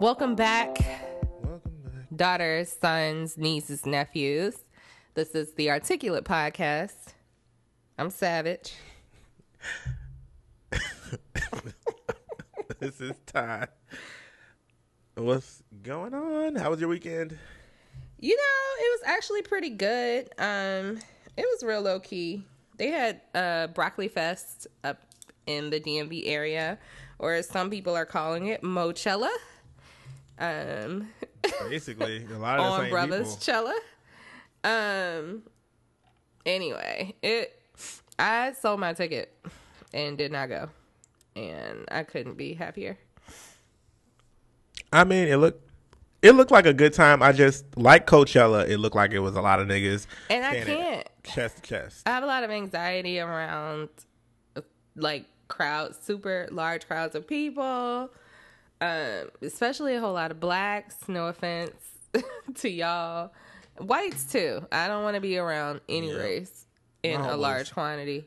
[0.00, 0.78] Welcome back,
[1.42, 2.06] Welcome back.
[2.14, 4.56] daughters, sons, nieces, nephews.
[5.14, 7.12] This is the Articulate Podcast.
[7.98, 8.74] I'm Savage.
[12.80, 13.68] this is Ty.
[15.14, 16.56] What's going on?
[16.56, 17.38] How was your weekend?
[18.18, 20.28] You know, it was actually pretty good.
[20.38, 20.98] Um,
[21.36, 22.44] it was real low key.
[22.76, 25.02] They had uh broccoli fest up
[25.46, 26.78] in the DMV area,
[27.18, 29.30] or as some people are calling it, Mochella.
[30.38, 31.08] Um,
[31.68, 33.40] Basically, a lot of on same Brothers people.
[33.40, 33.74] Chella.
[34.64, 35.42] Um.
[36.46, 37.60] Anyway, it.
[38.18, 39.34] I sold my ticket
[39.92, 40.68] and did not go,
[41.36, 42.98] and I couldn't be happier.
[44.92, 45.68] I mean, it looked
[46.24, 47.22] it looked like a good time.
[47.22, 48.66] I just like Coachella.
[48.66, 50.06] It looked like it was a lot of niggas.
[50.30, 51.08] And I can't.
[51.22, 52.08] chest to chest.
[52.08, 53.90] I have a lot of anxiety around
[54.96, 58.10] like crowds, super large crowds of people,
[58.84, 60.96] um, especially a whole lot of blacks.
[61.08, 61.72] No offense
[62.56, 63.32] to y'all,
[63.78, 64.66] whites too.
[64.72, 66.16] I don't want to be around any Yeah.
[66.18, 66.66] race
[67.02, 68.26] in a large quantity.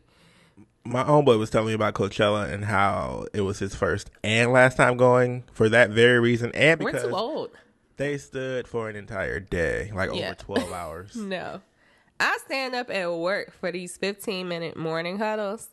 [0.83, 4.77] My homeboy was telling me about Coachella and how it was his first and last
[4.77, 7.49] time going for that very reason, and because We're too old.
[7.97, 10.27] they stood for an entire day, like Yeah.
[10.27, 11.15] over twelve hours.
[11.15, 11.61] No.
[12.19, 15.67] I stand up at work for these 15 minute morning huddles.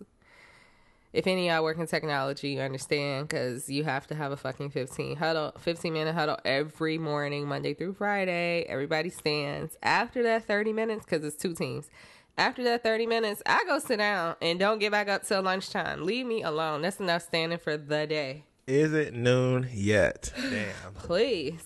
[1.15, 4.37] If any of y'all work in technology, you understand because you have to have a
[4.37, 8.65] fucking 15 huddle, 15 minute huddle every morning, Monday through Friday.
[8.69, 9.77] Everybody stands.
[9.81, 11.89] After that 30 minutes, because it's two teams.
[12.37, 16.05] After that 30 minutes, I go sit down and don't get back up till lunchtime.
[16.05, 16.83] Leave me alone.
[16.83, 18.43] That's enough standing for the day.
[18.67, 20.33] Is it noon yet?
[20.37, 20.95] Damn.
[20.95, 21.63] Please.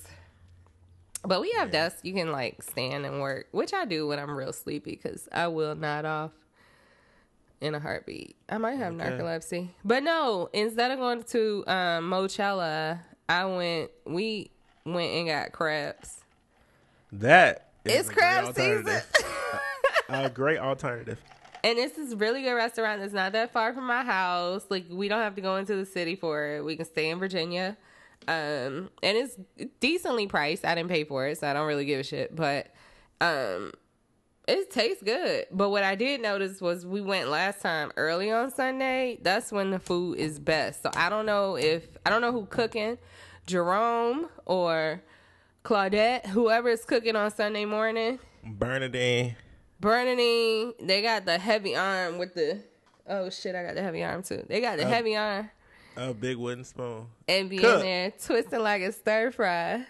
[1.25, 4.37] But we have desks you can like stand and work, which I do when I'm
[4.37, 6.33] real sleepy because I will nod off
[7.61, 8.37] in a heartbeat.
[8.49, 9.05] I might have Okay.
[9.11, 9.69] narcolepsy.
[9.85, 14.51] But no, instead of going to um, Mochella, I went, we
[14.85, 16.21] went and got crabs.
[17.13, 18.87] That is It's a crab season.
[18.87, 19.07] alternative.
[20.09, 21.19] a great alternative.
[21.65, 24.65] And this is really good restaurant that's not that far from my house.
[24.69, 26.65] Like we don't have to go into the city for it.
[26.65, 27.77] We can stay in Virginia.
[28.29, 29.37] Um and it's
[29.81, 30.65] decently priced.
[30.65, 32.35] I didn't pay for it, so I don't really give a shit.
[32.37, 32.69] But
[33.21, 33.73] um
[34.49, 35.47] it tastes good.
[35.53, 39.19] But what I did notice was we went last time early on Sunday.
[39.23, 40.83] That's when the food is best.
[40.83, 42.99] So I don't know if I don't know who cooking,
[43.47, 45.03] Jerome or
[45.65, 48.19] Claudette, whoever is cooking on Sunday morning.
[48.45, 49.37] Bernadine.
[49.81, 52.61] Bernadine, they got the heavy arm with the.
[53.07, 53.55] Oh shit!
[53.55, 54.45] I got the heavy arm too.
[54.49, 54.89] They got the Oh.
[54.89, 55.51] heavy arm
[55.97, 57.07] A big wooden spoon.
[57.29, 57.77] and be Cook.
[57.77, 59.87] in there twisting like a stir fry.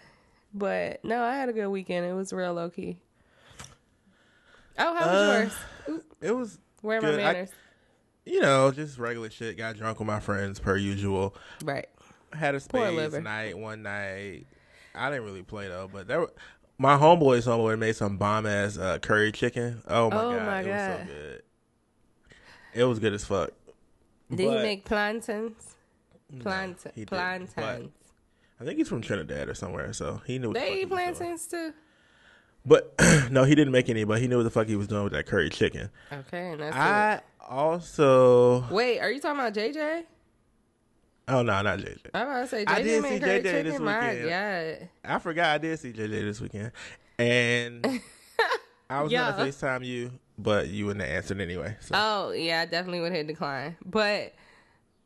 [0.54, 2.06] But no, I had a good weekend.
[2.06, 2.98] It was real low key.
[4.78, 5.50] Oh, how was Uh,
[5.88, 6.04] yours?
[6.20, 7.20] It was, Where are my good.
[7.20, 7.50] I- manners?
[8.24, 9.56] you know, just regular shit.
[9.56, 11.34] Got drunk with my friends per usual.
[11.64, 11.88] right.
[12.32, 14.46] Had a space night one night.
[14.94, 16.32] I didn't really play though, but there were,
[16.76, 19.80] my homeboy's homeboy made some bomb ass uh, curry chicken.
[19.88, 21.42] Oh my Oh god, my it was so good.
[22.74, 23.50] It was good as fuck.
[24.30, 25.74] Did he make plantains?
[26.30, 27.90] No, Plantain, he plantains.
[28.60, 30.48] I think he's from Trinidad or somewhere, so he knew.
[30.48, 31.72] What the fuck They he eat plantains too.
[32.68, 32.94] But
[33.30, 34.04] no, he didn't make any.
[34.04, 35.88] But he knew what the fuck he was doing with that curry chicken.
[36.12, 38.64] Okay, and that's I also.
[38.70, 40.04] Wait, are you talking about JJ?
[41.28, 41.98] Oh no, not JJ.
[42.14, 43.84] I'm about to say JJ I did made see curry JJ this chicken.
[43.84, 44.28] My weekend.
[44.30, 44.88] God.
[45.14, 46.72] I forgot I did see JJ this weekend,
[47.18, 47.86] and
[48.90, 49.32] I was Yeah.
[49.32, 51.76] gonna Facetime you, but you wouldn't have answered anyway.
[51.80, 51.94] So.
[51.94, 53.76] Oh yeah, I definitely would hit decline.
[53.84, 54.34] But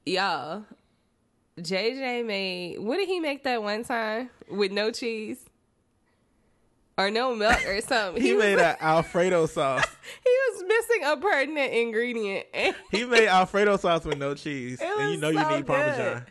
[0.06, 0.64] y'all,
[1.60, 5.44] JJ made what did he make that one time with no cheese
[6.98, 8.22] or no milk or something?
[8.22, 9.84] he was- made an Alfredo sauce.
[10.24, 12.46] he was missing a pertinent ingredient.
[12.90, 15.96] He made Alfredo sauce with no cheese, It and you know you so need Parmesan.
[16.14, 16.22] good.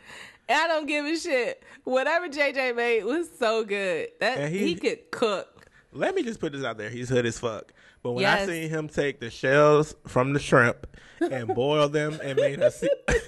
[0.48, 1.62] I don't give a shit.
[1.84, 4.08] Whatever JJ made was so good.
[4.20, 5.66] That he, he- could cook.
[5.92, 7.72] Let me just put this out there: he's hood as fuck.
[8.02, 8.48] But when Yes.
[8.48, 10.86] I seen him take the shells from the shrimp
[11.20, 12.72] and boil them and made a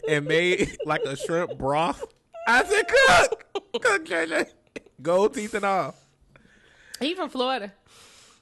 [0.09, 2.03] and made like a shrimp broth,
[2.49, 3.45] I said, "Cook,
[3.83, 4.47] cook, JJ,
[5.03, 5.95] gold teeth and all."
[7.01, 7.73] He from Florida.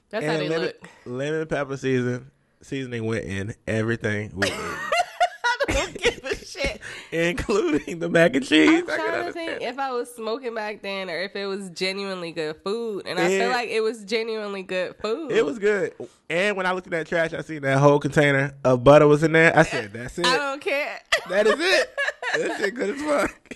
[0.09, 0.89] That's how and they lemon, look.
[1.05, 6.81] lemon pepper season seasoning went in everything we ate, I don't give a shit.
[7.11, 8.69] including the mac and cheese.
[8.69, 11.69] I'm I trying to think if I was smoking back then or if it was
[11.71, 13.05] genuinely good food.
[13.05, 15.31] And I feel like it was genuinely good food.
[15.31, 15.93] It was good.
[16.29, 19.23] And when I looked at that trash, I seen that whole container of butter was
[19.23, 19.55] in there.
[19.57, 20.25] I said, "That's it.
[20.25, 20.99] I don't care.
[21.29, 21.95] That is it.
[22.37, 23.55] that shit good as fuck."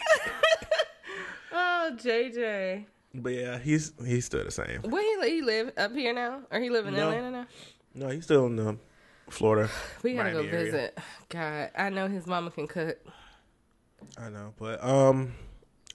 [1.54, 2.86] oh, JJ.
[3.20, 4.82] But yeah, he's he's still the same.
[4.84, 6.42] Where he, he live up here now?
[6.52, 7.10] Or he live in No.
[7.10, 7.48] Atlanta now?
[7.96, 8.80] No, he's still in um,
[9.30, 9.70] Florida.
[10.04, 10.72] We gotta go Miami area.
[10.72, 11.00] visit.
[11.30, 12.98] God, I know his mama can cook.
[14.18, 15.34] I know, but um,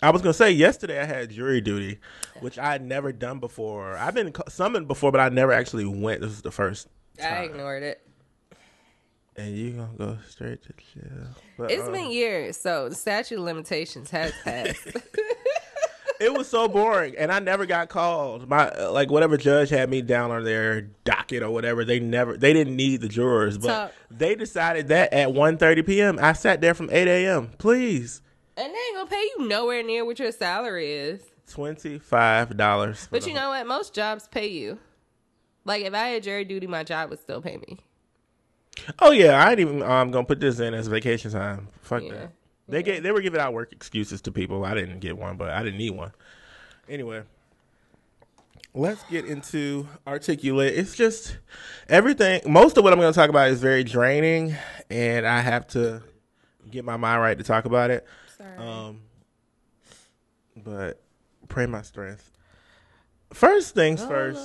[0.03, 2.01] I was gonna say yesterday I had jury duty,
[2.41, 3.97] which I had never done before.
[3.97, 6.21] I've been summoned before, but I never actually went.
[6.23, 6.89] This is the first.
[7.23, 8.05] I ignored it.
[9.37, 11.29] And you gonna go straight to jail?
[11.57, 14.89] But, It's uh, been years, so the statute of limitations has passed.
[16.23, 18.49] it was so boring, and I never got called.
[18.49, 21.85] My like whatever judge had me down on their docket or whatever.
[21.85, 23.93] They never they didn't need the jurors, but Talk.
[24.11, 26.19] they decided that at 1.30 p.m.
[26.21, 27.49] I sat there from eight a.m.
[27.59, 28.23] Please,
[28.57, 31.23] and they ain't gonna pay you nowhere near what your salary is.
[31.51, 33.09] twenty five dollars.
[33.11, 33.67] But you know what?
[33.67, 34.79] Most jobs pay you.
[35.65, 37.79] Like if I had jury duty, my job would still pay me.
[39.01, 39.83] Oh yeah, I ain't even.
[39.83, 41.69] I'm gonna put this in as vacation time.
[41.83, 42.13] Fuck Yeah.
[42.13, 42.33] that.
[42.69, 44.65] They gave, they were giving out work excuses to people.
[44.65, 46.13] I didn't get one, but I didn't need one.
[46.89, 47.23] Anyway,
[48.75, 50.75] let's get into articulate.
[50.75, 51.39] It's just
[51.89, 52.41] everything.
[52.47, 54.55] Most of what I'm going to talk about is very draining,
[54.91, 56.03] and I have to
[56.71, 58.07] get my mind right to talk about it.
[58.39, 58.57] Sorry.
[58.57, 59.01] Um,
[60.57, 61.03] but
[61.49, 62.31] pray my strength.
[63.33, 64.43] First things first.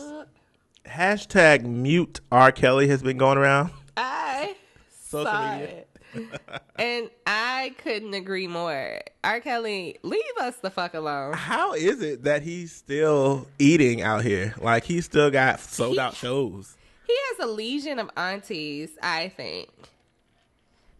[0.86, 3.72] Hashtag mute R Kelly has been going around.
[3.98, 4.56] I
[4.90, 5.68] Social saw media.
[5.68, 5.97] it.
[6.78, 9.00] and I couldn't agree more.
[9.24, 9.40] R.
[9.40, 11.34] Kelly, leave us the fuck alone.
[11.34, 14.56] How is it that he's still eating out here?
[14.62, 16.76] Like he's still got sold out shows.
[17.06, 19.70] He has a legion of aunties, I think.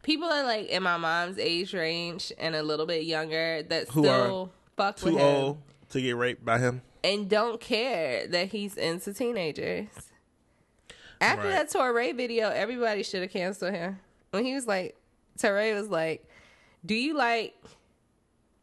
[0.04, 4.04] People are like in my mom's age range and a little bit younger that Who
[4.04, 5.58] still fuck with Too him old
[5.90, 6.82] to get raped by him.
[7.04, 9.88] and don't care that he's into teenagers.
[11.20, 11.52] After Right.
[11.52, 14.00] that Touré video, everybody should have canceled him.
[14.32, 14.96] When he was like,
[15.40, 16.28] Touré was like,
[16.86, 17.56] "Do you like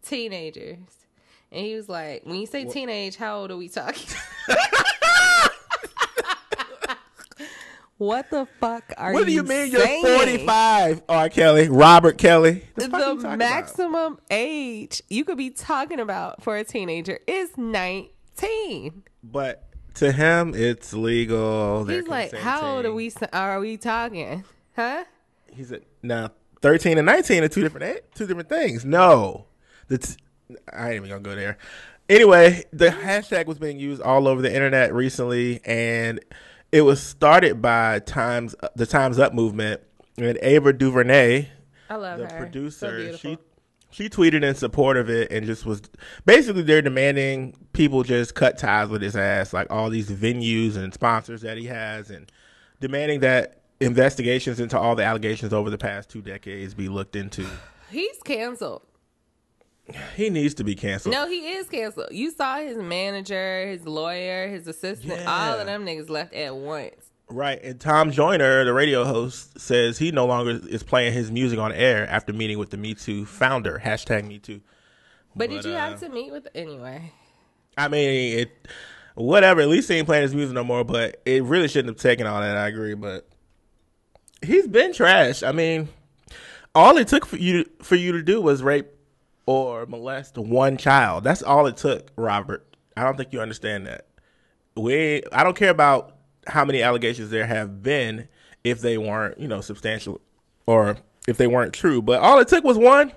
[0.02, 0.78] teenagers?"
[1.52, 4.08] And he was like, "When you say teenage, how old are we talking?"
[7.96, 10.04] what the fuck are you What do you you mean saying?
[10.04, 11.28] you're 45, R.
[11.28, 11.68] Kelly?
[11.68, 12.64] Robert Kelly.
[12.74, 13.38] The, The talking about?
[13.38, 19.04] maximum age you could be talking about for a teenager is 19.
[19.22, 19.64] But
[19.94, 21.84] to him, it's legal.
[21.84, 23.12] He's like, how old are we?
[23.32, 24.44] Are we talking?
[24.74, 25.04] Huh?
[25.54, 26.30] He's a, now
[26.62, 28.84] 13 and 19 are two different eh, two different things.
[28.84, 29.46] No,
[29.88, 30.16] the t-
[30.72, 31.58] I ain't even gonna go there.
[32.08, 36.20] Anyway, the hashtag was being used all over the internet recently, and
[36.70, 39.80] it was started by Times the Times Up movement
[40.16, 41.48] and Ava DuVernay,
[41.90, 42.30] I love the her.
[42.30, 42.96] So producer.
[42.96, 43.18] beautiful.
[43.30, 43.38] she
[43.90, 45.82] she tweeted in support of it and just was
[46.26, 50.92] basically they're demanding people just cut ties with his ass, like all these venues and
[50.92, 52.30] sponsors that he has, and
[52.80, 57.46] demanding that investigations into all the allegations over the past two decades be looked into.
[57.90, 58.82] He's canceled.
[60.16, 61.14] He needs to be canceled.
[61.14, 62.08] No, he is canceled.
[62.10, 65.26] You saw his manager, his lawyer, his assistant.
[65.26, 66.94] All of them niggas left at once.
[67.28, 67.62] Right.
[67.62, 71.72] And Tom Joyner, the radio host, says he no longer is playing his music on
[71.72, 73.80] air after meeting with the Me Too founder.
[73.84, 74.60] Hashtag Me Too.
[75.36, 77.12] But, did you uh, have to meet with anyway?
[77.76, 78.68] I mean, it,
[79.16, 79.60] whatever.
[79.60, 80.84] At least he ain't playing his music no more.
[80.84, 82.56] But it really shouldn't have taken all that.
[82.56, 82.94] I agree.
[82.94, 83.28] But
[84.44, 85.42] he's been trash.
[85.42, 85.88] I mean,
[86.74, 88.88] all it took for you for you to do was rape
[89.46, 91.24] or molest one child.
[91.24, 92.76] That's all it took, Robert.
[92.96, 94.06] I don't think you understand that.
[94.76, 95.22] We.
[95.32, 98.28] I don't care about how many allegations there have been
[98.62, 100.20] if they weren't, you know, substantial
[100.66, 102.02] or if they weren't true.
[102.02, 103.12] But all it took was one.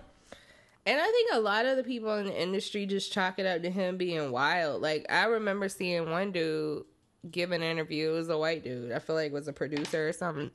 [0.85, 3.61] And I think a lot of the people in the industry just chalk it up
[3.63, 4.81] to him being wild.
[4.81, 6.85] Like I remember seeing one dude
[7.29, 8.11] give an interview.
[8.11, 8.91] It was a white dude.
[8.91, 10.51] I feel like was a producer or something.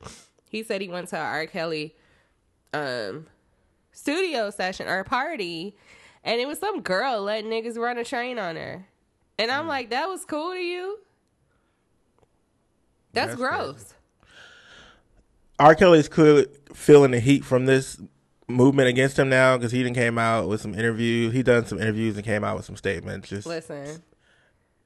[0.52, 1.47] He said he went to a R.
[1.47, 1.97] Kelly
[2.75, 3.26] um
[3.90, 5.76] studio session or party
[6.25, 8.87] and it was some girl letting niggas run a train on her.
[9.38, 9.54] And Mm.
[9.59, 10.99] I'm like, that was cool to you?
[13.12, 13.94] That's, That's gross.
[15.59, 15.75] R.
[15.75, 17.99] Kelly's clearly feeling the heat from this
[18.49, 21.32] movement against him now because he didn't came out with some interviews.
[21.32, 24.02] He done some interviews and came out with some statements, just Listen.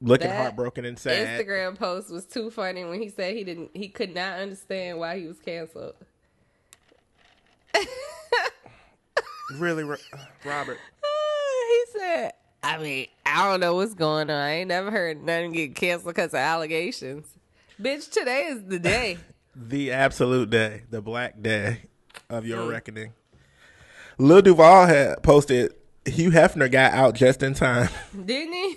[0.01, 1.39] Looking that heartbroken and sad.
[1.45, 5.19] Instagram post was too funny when he said he didn't he could not understand why
[5.19, 5.95] he was canceled.
[9.55, 9.95] Really, Ro-
[10.43, 10.77] Robert.
[11.69, 14.35] he said, I mean, I don't know what's going on.
[14.35, 17.27] I ain't never heard nothing get canceled because of allegations.
[17.81, 19.17] Bitch, today is the day.
[19.59, 21.81] The absolute day, the black day
[22.29, 22.69] of your Mm.
[22.69, 23.13] reckoning.
[24.19, 25.73] Lil Duval had posted
[26.05, 27.89] Hugh Hefner got out just in time.
[28.13, 28.75] Didn't he?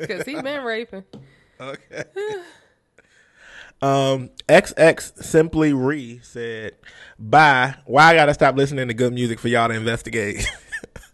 [0.06, 1.04] Because he been raping.
[1.60, 2.04] Okay.
[3.82, 6.76] um, XX Simply Re said,
[7.18, 7.74] "Bye.
[7.86, 10.46] Why I gotta stop listening to good music for y'all to investigate?"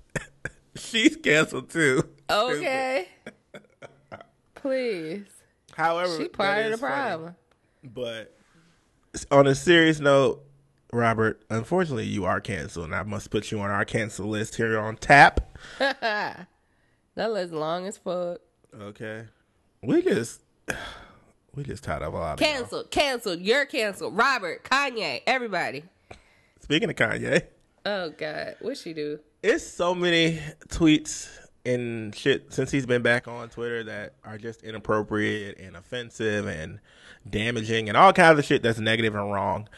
[0.76, 2.08] She's canceled too.
[2.30, 3.08] Okay.
[4.54, 5.26] Please.
[5.74, 6.92] However, She part of the is funny.
[6.92, 7.36] problem.
[7.84, 8.36] But
[9.30, 10.42] on a serious note,
[10.92, 14.78] Robert, unfortunately, you are canceled, and I must put you on our cancel list here
[14.78, 15.56] on tap.
[15.78, 16.46] That
[17.16, 18.40] list long as fuck.
[18.80, 19.24] Okay.
[19.82, 20.42] We just
[21.54, 22.52] we just tied up a lot of y'all.
[22.52, 23.40] Canceled, canceled.
[23.40, 24.16] You're canceled.
[24.16, 25.84] Robert, Kanye, everybody.
[26.60, 27.42] Speaking of Kanye,
[27.84, 29.20] Oh God, what she do?
[29.42, 31.28] it's so many tweets
[31.64, 36.80] and shit since he's been back on Twitter that are just inappropriate and offensive and
[37.28, 39.68] damaging and all kinds of shit that's negative and wrong.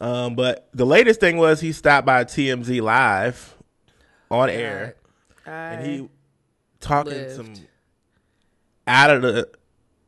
[0.00, 3.56] Um, but the latest thing was he stopped by TMZ live
[4.30, 4.94] on air
[5.46, 6.08] I, and he
[6.80, 7.34] talking lived.
[7.34, 7.54] some
[8.86, 9.48] out of the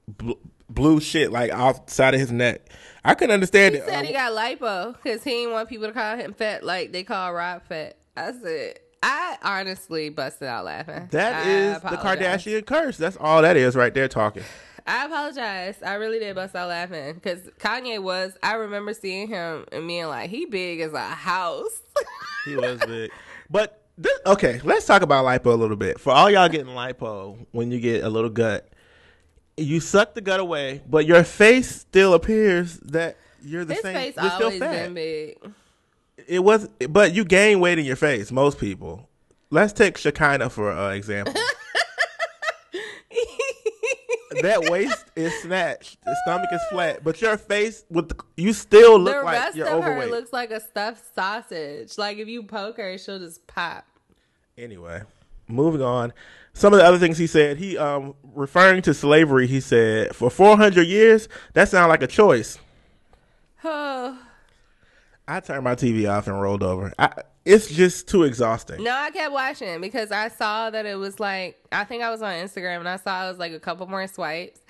[0.07, 0.33] bl-
[0.69, 2.63] blue shit like outside of his neck.
[3.05, 3.87] I couldn't understand he it.
[3.87, 6.93] said Uh, he got lipo because he didn't want people to call him fat like
[6.93, 7.97] they call Rob fat.
[8.17, 11.09] I said, I honestly busted out laughing.
[11.13, 11.89] that I is the.
[11.97, 12.97] Kardashian curse.
[12.97, 14.43] That's all that is right there talking.
[14.87, 15.83] I apologize.
[15.83, 18.37] I really did bust out laughing because Kanye was.
[18.43, 21.83] I remember seeing him and being like, he big as a house.
[22.45, 23.11] He was big.
[23.51, 25.99] But this, okay, let's talk about lipo a little bit.
[25.99, 28.69] For all y'all getting lipo, when you get a little gut,
[29.57, 33.95] you suck the gut away, but your face still appears that you're the His same.
[33.95, 34.97] face you're still fat.
[36.27, 38.31] It was, but you gain weight in your face.
[38.31, 39.09] Most people.
[39.51, 41.35] Let's take Shekinah for uh, example.
[44.43, 48.99] That waist is snatched, the stomach is flat, but your face with the, you still
[48.99, 50.11] look the like rest you're of her overweight.
[50.11, 51.99] looks like a stuffed sausage.
[51.99, 53.85] Like if you poke her, she'll just pop.
[54.57, 55.03] Anyway,
[55.47, 56.13] moving on.
[56.53, 60.31] Some of the other things he said, he um referring to slavery, he said, for
[60.31, 62.59] 400 years, that sounds like a choice.
[63.65, 64.17] Oh.
[65.29, 66.93] I turned my TV off and rolled over.
[66.99, 67.13] I,
[67.45, 68.83] it's just too exhausting.
[68.83, 72.23] No, I kept watching because I saw that it was like I think I was
[72.23, 74.61] on Instagram and I saw it was like a couple more swipes.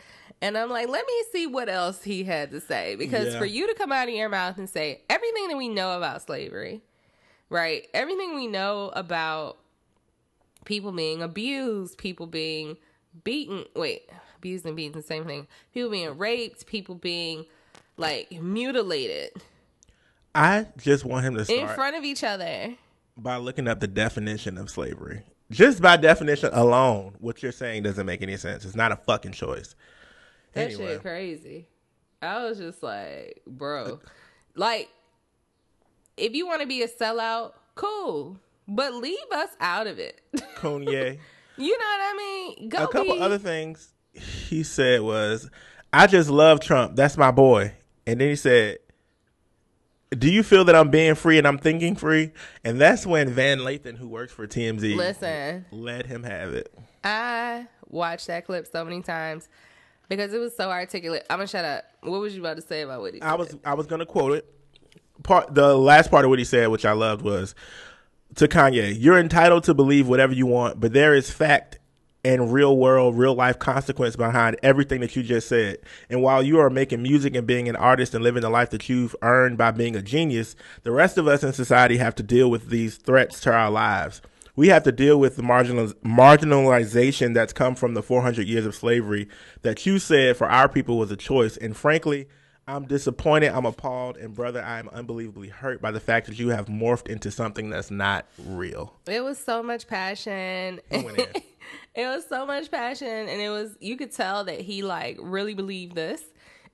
[0.40, 2.94] And I'm like, let me see what else he had to say.
[2.96, 3.38] Because Yeah.
[3.38, 6.22] for you to come out of your mouth and say everything that we know about
[6.22, 6.80] slavery,
[7.50, 7.86] right?
[7.94, 9.58] Everything we know about
[10.64, 12.76] people being abused, people being
[13.24, 13.64] beaten.
[13.74, 15.46] Wait, abused and beaten, the same thing.
[15.72, 17.44] People being raped, people being
[17.96, 19.32] like mutilated
[20.34, 22.74] I just want him to start in front of each other.
[23.16, 25.22] by looking up the definition of slavery.
[25.50, 28.64] Just by definition alone, what you're saying doesn't make any sense.
[28.64, 29.74] It's not a fucking choice.
[30.52, 30.86] That Anyway.
[30.94, 31.68] shit crazy.
[32.20, 33.96] I was just like, bro, uh,
[34.54, 34.88] like,
[36.16, 40.20] if you want to be a sellout, cool, but leave us out of it.
[40.56, 41.18] Kanye.
[41.56, 42.14] you know what I
[42.58, 42.68] mean?
[42.68, 45.48] Go a couple be- other things he said was,
[45.92, 46.96] "I just love Trump.
[46.96, 47.72] That's my boy."
[48.06, 48.78] And then he said,
[50.10, 52.32] "Do you feel that I'm being free and I'm thinking free?"
[52.64, 56.72] And that's when Van Lathan, who works for TMZ, Listen, let him have it.
[57.04, 59.48] I watched that clip so many times
[60.08, 61.26] because it was so articulate.
[61.30, 61.84] I'm gonna shut up.
[62.02, 63.28] What was you about to say about what he said?
[63.28, 64.54] I was I was gonna quote it.
[65.22, 67.54] Part the last part of what he said, which I loved, was
[68.36, 71.77] to Kanye: "You're entitled to believe whatever you want, but there is fact
[72.24, 75.78] and real world, real life consequence behind everything that you just said.
[76.10, 78.88] And while you are making music and being an artist and living the life that
[78.88, 82.50] you've earned by being a genius, the rest of us in society have to deal
[82.50, 84.20] with these threats to our lives."
[84.56, 88.74] We have to deal with the marginal, marginalization that's come from the 400 years of
[88.74, 89.28] slavery
[89.62, 91.56] that you said for our people was a choice.
[91.56, 92.26] And frankly,
[92.68, 93.48] I'm disappointed.
[93.48, 94.18] I'm appalled.
[94.18, 97.70] And brother, I am unbelievably hurt by the fact that you have morphed into something
[97.70, 98.94] that's not real.
[99.06, 100.80] It was so much passion.
[100.90, 101.26] He went in.
[101.94, 105.54] it was so much passion and it was you could tell that he like really
[105.54, 106.22] believed this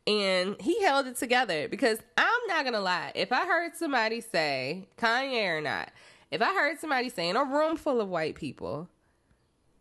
[0.06, 3.12] and he held it together because I'm not gonna lie.
[3.14, 5.90] If I heard somebody say, Kanye or not,
[6.30, 8.88] if I heard somebody say in a room full of white people,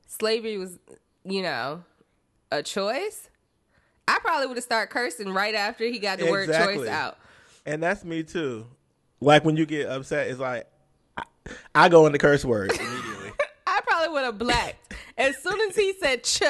[0.08, 0.78] slavery was,
[1.26, 1.84] you know,
[2.52, 3.30] a choice,
[4.08, 7.18] I probably would have started cursing right after he got the word choice out.
[7.66, 8.66] And that's me too.
[9.22, 10.68] Like when you get upset, it's like,
[11.18, 11.24] I,
[11.74, 13.32] I go into curse words immediately.
[13.68, 14.94] I probably would have blacked.
[15.18, 16.42] As soon as he said ch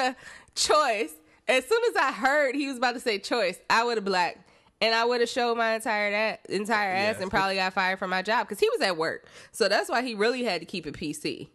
[0.54, 1.12] choice,
[1.46, 4.38] as soon as I heard he was about to say choice, I would have blacked.
[4.80, 7.22] And I would have showed my entire that entire ass Yes.
[7.22, 9.26] and probably got fired from my job because he was at work.
[9.52, 11.48] So that's why he really had to keep it PC.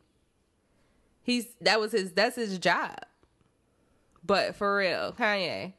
[1.21, 2.95] He's that was his that's his job.
[4.25, 5.73] But for real, Kanye.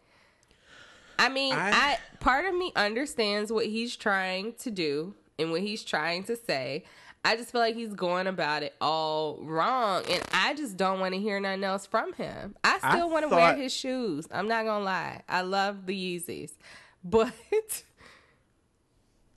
[1.20, 5.60] I mean, I- I part of me understands what he's trying to do and what
[5.60, 6.84] he's trying to say.
[7.22, 11.12] I just feel like he's going about it all wrong, and I just don't want
[11.12, 12.56] to hear nothing else from him.
[12.64, 14.26] I still want to wear his shoes.
[14.32, 15.20] I'm not gonna lie.
[15.28, 16.52] I love the Yeezys,
[17.04, 17.32] but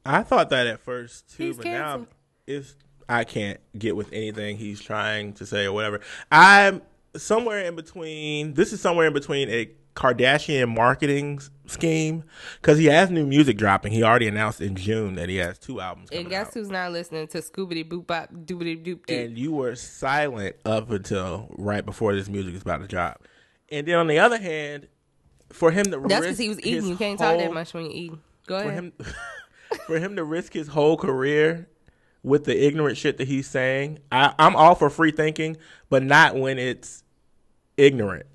[0.05, 2.07] I thought that at first too, but now canceled.
[2.47, 2.75] it's
[3.09, 5.99] I can't get with anything he's trying to say or whatever.
[6.31, 6.81] I'm
[7.15, 8.53] somewhere in between.
[8.53, 12.23] This is somewhere in between a Kardashian marketing scheme
[12.61, 13.91] because he has new music dropping.
[13.91, 16.09] He already announced in June that he has two albums.
[16.11, 16.53] And guess out.
[16.55, 21.49] who's not listening to Scoobity Boop Bop Doobity Doop and you were silent up until
[21.57, 23.27] right before this music is about to drop.
[23.71, 24.87] And then on the other hand,
[25.49, 26.87] for him to That's because he was eating.
[26.87, 28.11] You can't talk that much when you eat.
[28.47, 28.83] Go For ahead.
[28.83, 28.93] him,
[29.87, 31.69] for him to risk his whole career
[32.23, 35.57] with the ignorant shit that he's saying, I, I'm all for free thinking,
[35.89, 37.03] but not when it's
[37.77, 38.25] ignorant.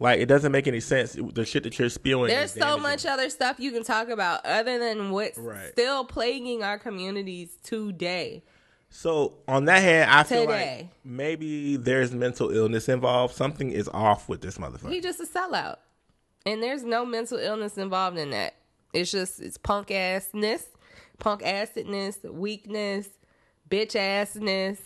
[0.00, 1.16] Like it doesn't make any sense.
[1.16, 2.28] The shit that you're spewing.
[2.28, 5.68] There's so much other stuff you can talk about other than what's Right.
[5.72, 8.42] still plaguing our communities today.
[8.88, 13.34] So on that hand, I feel like maybe there's mental illness involved.
[13.36, 14.90] Something is off with this motherfucker.
[14.90, 15.76] He just a sellout.
[16.46, 18.54] And there's no mental illness involved in that.
[18.92, 20.64] It's just it's punk assness,
[21.18, 23.06] punk acidness, weakness,
[23.70, 24.78] bitch assness.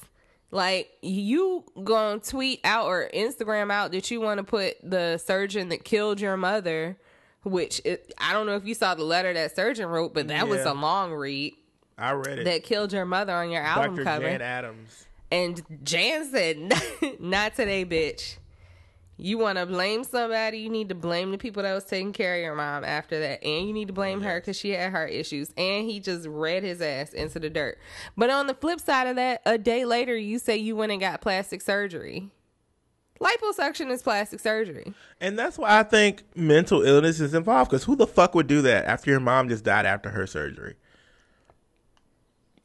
[0.55, 5.71] Like you gonna tweet out or Instagram out that you want to put the surgeon
[5.71, 6.97] that killed your mother,
[7.43, 10.47] which it, I don't know if you saw the letter that surgeon wrote, but that
[10.47, 11.55] was a long read
[11.99, 12.45] I read it.
[12.45, 14.05] that killed your mother on your album Dr.
[14.05, 14.31] cover.
[14.31, 15.07] Jan Adams.
[15.33, 16.73] And Jan said,
[17.19, 18.37] "Not today, bitch.
[19.17, 20.59] You want to blame somebody?
[20.59, 23.45] You need to blame the people that was taking care of your mom after that,
[23.45, 26.65] and you need to blame her because she had heart issues." And he just read
[26.65, 27.79] his ass into the dirt.
[28.17, 31.01] But on the flip side of that, a day later, you say you went and
[31.01, 32.31] got plastic surgery.
[33.21, 34.93] Liposuction is plastic surgery.
[35.21, 37.71] And that's why I think mental illness is involved.
[37.71, 40.75] Because who the fuck would do that after your mom just died after her surgery?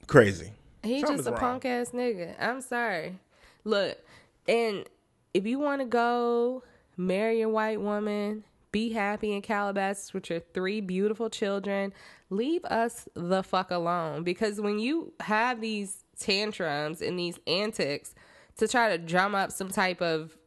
[0.07, 0.53] Crazy.
[0.81, 1.39] He Something's just a wrong.
[1.39, 2.33] punk ass nigga.
[2.41, 3.19] I'm sorry.
[3.63, 3.99] Look,
[4.47, 4.85] and
[5.33, 6.63] if you want to go
[6.97, 11.93] marry a white woman, be happy in Calabasas with your three beautiful children,
[12.29, 14.23] leave us the fuck alone.
[14.23, 18.13] Because when you have these tantrums and these antics
[18.57, 20.37] to try to drum up some type of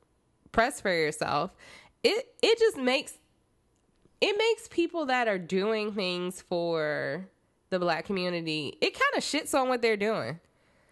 [0.53, 1.55] press for yourself,
[2.05, 3.15] it it just makes
[4.21, 7.29] it makes people that are doing things for
[7.73, 10.39] the black community, it kind of shits on what they're doing.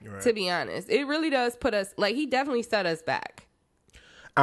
[0.02, 0.20] Right.
[0.23, 3.46] To be honest, it really does put us like he definitely set us back.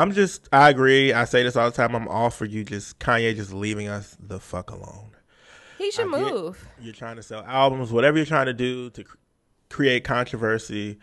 [0.01, 1.13] I'm just, I agree.
[1.13, 1.95] I say this all the time.
[1.95, 5.11] I'm all for you just, Kanye just leaving us the fuck alone.
[5.77, 6.67] He should I move.
[6.81, 9.17] You're trying to sell albums, whatever you're trying to do to cr-
[9.69, 10.97] create controversy,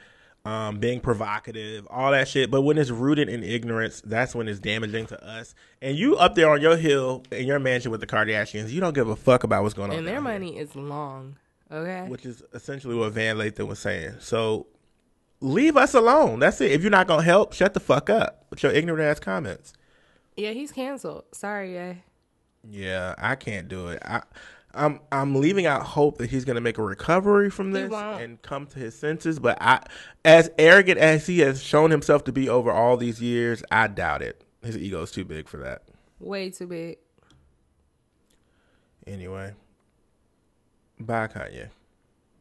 [0.45, 2.51] um, being provocative, all that shit.
[2.51, 5.55] But when it's rooted in ignorance, that's when it's damaging to us.
[5.81, 8.95] And you up there on your hill in your mansion with the Kardashians, you don't
[8.95, 9.99] give a fuck about what's going on.
[9.99, 11.37] And their down money is long.
[11.73, 12.05] Okay.
[12.09, 14.17] which is essentially what Van Lathan was saying.
[14.21, 14.67] So
[15.41, 16.39] leave us alone.
[16.39, 16.73] That's it.
[16.73, 19.73] If you're not gonna help, shut the fuck up with your ignorant ass comments.
[20.37, 21.25] Yeah, he's canceled.
[21.33, 21.95] Sorry, yeah.
[22.69, 24.03] Yeah, I can't do it.
[24.05, 24.23] I,
[24.75, 28.67] I'm I'm leaving out hope that he's gonna make a recovery from this and come
[28.69, 29.39] to his senses.
[29.39, 29.81] But I,
[30.25, 34.23] as arrogant as he has shown himself to be over all these years, I doubt
[34.23, 34.43] it.
[34.63, 35.83] His ego's too big for that.
[36.19, 36.99] Way too big.
[39.07, 39.53] Anyway,
[40.99, 41.69] bye Kanye.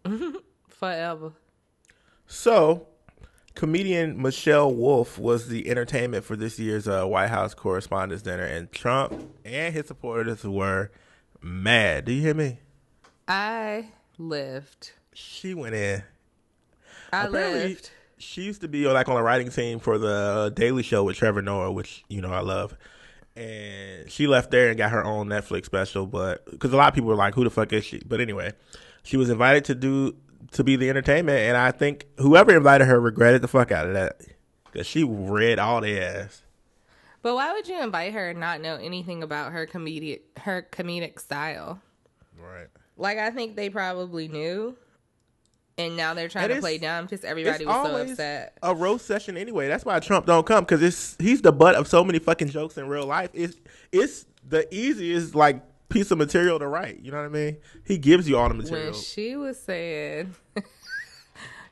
[0.69, 1.34] Forever.
[2.33, 2.87] So,
[3.53, 8.71] comedian Michelle Wolf was the entertainment for this year's uh, White House Correspondents' Dinner, and
[8.71, 9.13] Trump
[9.45, 10.89] and his supporters were
[11.41, 12.05] mad.
[12.05, 12.57] Do you hear me?
[13.27, 14.93] I lived.
[15.13, 16.01] She went in.
[17.13, 17.91] I Apparently, lived.
[18.17, 21.43] She used to be like on the writing team for the Daily Show with Trevor
[21.43, 22.75] Noah, which you know I love.
[23.35, 26.95] And she left there and got her own Netflix special, but because a lot of
[26.95, 28.53] people were like, "Who the fuck is she?" But anyway,
[29.03, 30.15] she was invited to do
[30.51, 33.93] to be the entertainment, and I think whoever invited her regretted the fuck out of
[33.93, 34.21] that
[34.65, 36.43] because she read all their ass.
[37.21, 41.19] But why would you invite her and not know anything about her comedic her comedic
[41.19, 41.82] style?
[42.38, 42.67] Right.
[42.97, 44.75] Like I think they probably knew.
[45.75, 48.60] And now they're trying And to play dumb because everybody was so upset.
[48.62, 49.67] a roast session anyway.
[49.67, 52.77] That's why Trump don't come because it's he's the butt of so many fucking jokes
[52.77, 53.32] in real life.
[53.34, 53.58] It's
[53.91, 56.99] it's the easiest like piece of material to write.
[57.01, 57.58] You know what I mean?
[57.86, 58.91] He gives you all the material.
[58.91, 60.34] when she was saying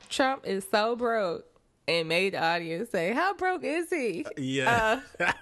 [0.08, 1.44] Trump is so broke
[1.88, 4.24] and made the audience say, How broke is he?
[4.36, 5.00] yeah.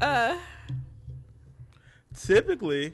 [0.00, 0.36] Uh,
[2.20, 2.92] Typically,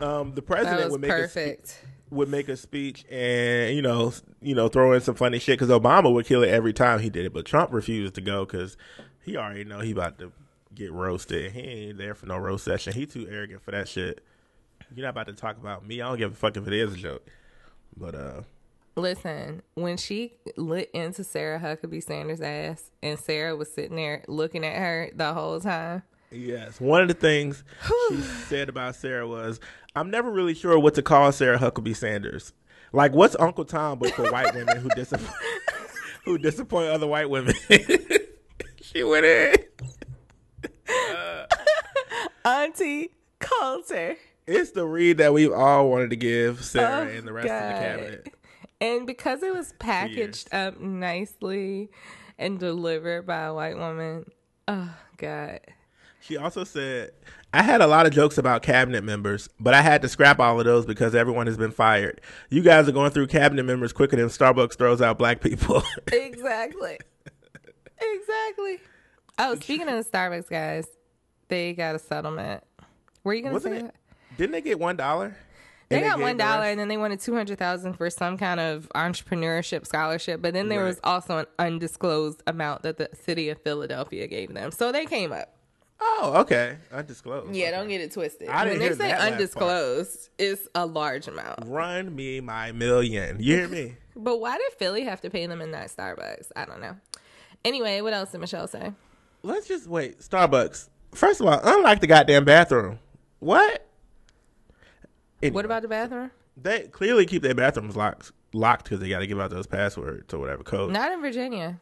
[0.00, 1.74] um, the president would make a spe-
[2.10, 5.68] would make a speech and you know you know throw in some funny shit because
[5.74, 8.76] Obama would kill it every time he did it, but Trump refused to go because
[9.24, 10.32] he already know he about to
[10.78, 11.52] get roasted.
[11.52, 12.92] He ain't there for no roast session.
[12.92, 14.22] He too arrogant for that shit.
[14.94, 16.00] You're not about to talk about me.
[16.00, 17.26] I don't give a fuck if it is a joke.
[17.96, 18.42] But uh,
[18.96, 24.64] Listen, when she lit into Sarah Huckabee Sanders' ass and Sarah was sitting there looking
[24.64, 26.02] at her the whole time.
[26.30, 27.64] yes, one of the things
[28.08, 28.16] she
[28.48, 29.60] said about Sarah was,
[29.94, 32.52] "I'm never really sure what to call Sarah Huckabee Sanders.
[32.92, 35.30] Like, what's Uncle Tom but for white women who disappoint
[36.24, 37.54] who disappoint other white women?"
[38.82, 39.54] she went in.
[42.48, 44.16] Auntie Coulter.
[44.46, 47.74] It's the read that we've all wanted to give Sarah Oh, and the rest of
[47.74, 48.34] the cabinet.
[48.80, 51.90] And because it was packaged up nicely
[52.38, 54.30] and delivered by a white woman,
[54.66, 55.60] oh God.
[56.20, 57.10] She also said,
[57.52, 60.58] I had a lot of jokes about cabinet members, but I had to scrap all
[60.58, 62.22] of those because everyone has been fired.
[62.48, 65.82] You guys are going through cabinet members quicker than Starbucks throws out black people.
[66.12, 66.98] Exactly.
[68.00, 68.78] exactly.
[69.38, 70.86] Oh, speaking of the Starbucks guys,
[71.48, 72.62] they got a settlement.
[73.24, 73.82] Were you gonna Wasn't say it?
[73.84, 73.94] that?
[74.36, 75.36] Didn't they get one dollar?
[75.88, 78.88] They got one dollar, and then they wanted two hundred thousand for some kind of
[78.94, 80.42] entrepreneurship scholarship.
[80.42, 80.88] But then there Right.
[80.88, 85.32] was also an undisclosed amount that the city of Philadelphia gave them, so they came
[85.32, 85.54] up.
[86.00, 86.76] Oh, okay.
[86.92, 87.54] Undisclosed.
[87.56, 88.48] Yeah, don't get it twisted.
[88.48, 91.60] I when they say that undisclosed, it's a large amount.
[91.66, 93.38] Run me my million.
[93.40, 93.96] You hear me?
[94.20, 96.48] But why did Philly have to pay them and not Starbucks?
[96.56, 96.96] I don't know.
[97.64, 98.92] Anyway, what else did Michelle say?
[99.44, 100.18] Let's just wait.
[100.18, 100.88] Starbucks.
[101.12, 102.98] First of all, unlike the goddamn bathroom.
[103.40, 103.86] What?
[105.42, 106.30] Anyway, What about the bathroom?
[106.60, 110.32] they clearly keep their bathrooms locked locked because they got to give out those passwords
[110.34, 110.92] or whatever code.
[110.92, 111.78] Not in Virginia.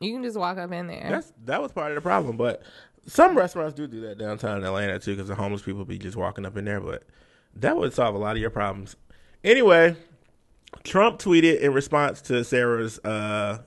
[0.00, 1.06] You can just walk up in there.
[1.08, 2.62] That's that was part of the problem, but
[3.06, 6.16] some restaurants do do that downtown in Atlanta too, because the homeless people be just
[6.16, 6.80] walking up in there.
[6.80, 7.04] But
[7.56, 8.96] that would solve a lot of your problems.
[9.44, 9.96] Anyway,
[10.84, 13.62] Trump tweeted in response to Sarah's uh,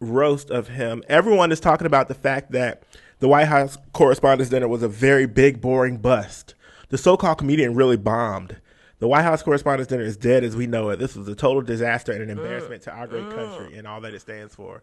[0.00, 1.02] roast of him.
[1.08, 2.82] Everyone is talking about the fact that
[3.18, 6.54] the White House Correspondents' Dinner was a very big, boring bust.
[6.88, 8.56] The so-called comedian really bombed.
[8.98, 10.98] The White House Correspondents' Dinner is dead as we know it.
[10.98, 14.14] This was a total disaster and an embarrassment to our great country and all that
[14.14, 14.82] it stands for.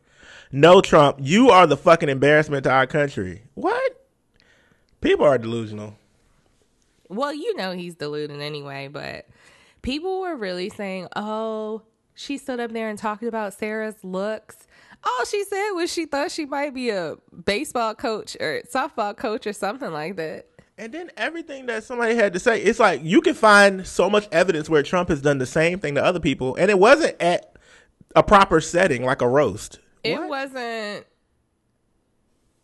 [0.51, 3.43] No, Trump, you are the fucking embarrassment to our country.
[3.55, 4.05] What?
[5.01, 5.95] People are delusional.
[7.09, 9.27] Well, you know he's deluded anyway, but
[9.81, 11.81] people were really saying, "Oh,
[12.13, 14.67] she stood up there and talked about Sarah's looks."
[15.05, 19.45] All she said was she thought she might be a baseball coach or softball coach
[19.45, 20.47] or something like that.
[20.77, 24.27] And then everything that somebody had to say, it's like you can find so much
[24.31, 27.55] evidence where Trump has done the same thing to other people, and it wasn't at
[28.15, 29.79] a proper setting like a roast.
[30.03, 30.29] It What?
[30.29, 31.05] wasn't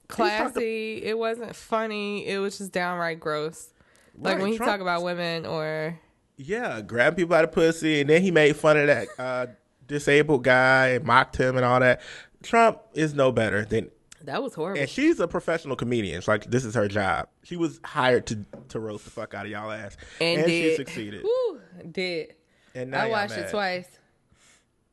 [0.07, 1.03] classy.
[1.03, 2.25] It wasn't funny.
[2.27, 3.69] It was just downright gross.
[4.17, 5.99] Like Right, when he Trump- talk about women or
[6.37, 9.45] Yeah, grab people by the pussy, and then he made fun of that uh,
[9.87, 12.01] disabled guy and mocked him and all that.
[12.43, 13.89] Trump is no better than,
[14.23, 14.79] that was horrible.
[14.81, 16.17] and she's a professional comedian.
[16.17, 17.27] It's like this is her job.
[17.43, 20.75] She was hired to to roast the fuck out of y'all ass, And, and, she
[20.75, 21.23] succeeded.
[21.23, 21.59] Woo,
[21.91, 22.35] did.
[22.75, 23.87] And now I watched it twice.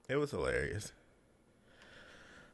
[0.08, 0.92] It was hilarious.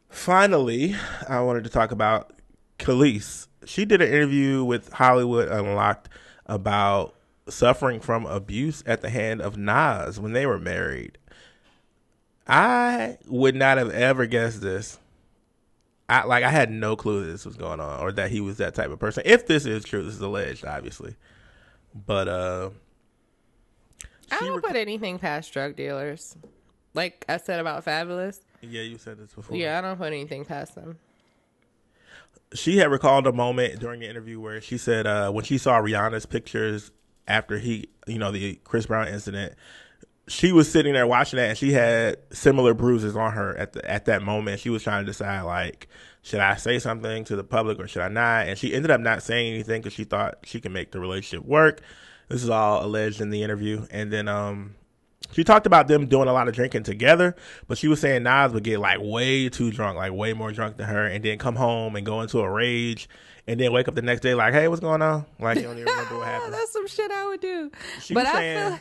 [0.08, 0.94] Finally,
[1.28, 2.32] I wanted to talk about
[2.78, 3.46] Kelis.
[3.64, 6.08] She did an interview with Hollywood Unlocked
[6.46, 7.14] about
[7.48, 11.18] suffering from abuse at the hand of Nas when they were married.
[12.52, 14.98] I would not have ever guessed this.
[16.08, 18.74] I like I had no clue this was going on or that he was that
[18.74, 19.22] type of person.
[19.24, 21.16] If this is true, this is alleged, obviously.
[21.94, 22.70] But uh
[24.30, 26.36] I don't rec- put anything past drug dealers.
[26.94, 28.40] Like I said about Fabolous.
[28.60, 29.56] yeah, you said this before.
[29.56, 30.98] Yeah, I don't put anything past them.
[32.54, 35.80] she had recalled a moment during the interview where she said uh, when she saw
[35.80, 36.90] Rihanna's pictures
[37.26, 39.54] after he, you know, the Chris Brown incident,
[40.32, 43.88] she was sitting there watching that and she had similar bruises on her at the
[43.90, 44.60] at that moment.
[44.60, 45.88] She was trying to decide like,
[46.22, 48.48] should I say something to the public or should I not?
[48.48, 51.46] And she ended up not saying anything because she thought she can make the relationship
[51.46, 51.80] work.
[52.28, 54.74] This is all alleged in the interview, and then um.
[55.32, 57.34] She talked about them doing a lot of drinking together,
[57.66, 60.76] but she was saying Nas would get like way too drunk, like way more drunk
[60.76, 63.08] than her, and then come home and go into a rage,
[63.46, 65.78] and then wake up the next day like, "Hey, what's going on?" Like you don't
[65.78, 66.52] even remember what happened.
[66.52, 67.70] That's some shit I would do.
[68.02, 68.80] She but was I saying- feel like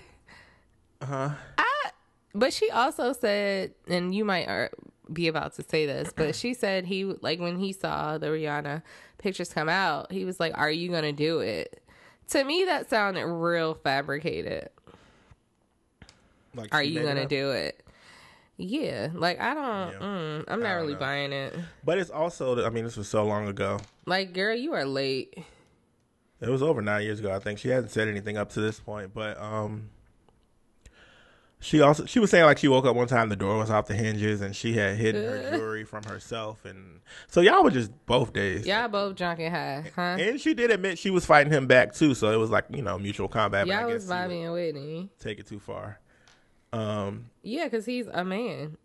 [1.01, 1.31] Huh?
[1.57, 1.89] I.
[2.33, 4.69] But she also said, and you might
[5.11, 8.83] be about to say this, but she said he like when he saw the Rihanna
[9.17, 11.83] pictures come out, he was like, "Are you gonna do it?"
[12.29, 14.69] To me, that sounded real fabricated.
[16.55, 17.29] Like, Are you gonna up?
[17.29, 17.83] do it?
[18.57, 19.91] Yeah, like I don't.
[19.93, 19.99] Yeah.
[19.99, 20.99] Mm, I'm not don't really know.
[20.99, 21.53] buying it.
[21.83, 23.79] But it's also, I mean, this was so long ago.
[24.05, 25.35] Like, girl, you are late.
[26.41, 27.33] It was over nine years ago.
[27.33, 29.89] I think she hasn't said anything up to this point, but um,
[31.61, 33.85] she also she was saying like she woke up one time the door was off
[33.85, 37.91] the hinges and she had hidden her jewelry from herself, and so y'all were just
[38.07, 38.65] both days.
[38.65, 40.01] Y'all both drunk and high, huh?
[40.19, 42.81] And she did admit she was fighting him back too, so it was like you
[42.81, 43.67] know mutual combat.
[43.67, 45.09] Y'all was Bobby and Whitney.
[45.19, 45.99] take it too far.
[46.73, 48.77] Um, Yeah, because he's a man.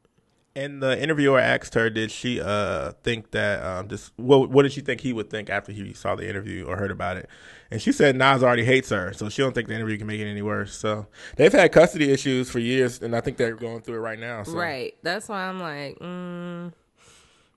[0.56, 4.72] And the interviewer asked her, did she uh think that um just what what did
[4.72, 7.28] she think he would think after he saw the interview or heard about it?
[7.70, 10.20] And she said Nas already hates her, so she don't think the interview can make
[10.20, 10.74] it any worse.
[10.74, 14.18] So they've had custody issues for years, and I think they're going through it right
[14.18, 14.42] now.
[14.44, 14.52] So.
[14.52, 14.94] Right.
[15.02, 16.72] That's why I'm like, mm.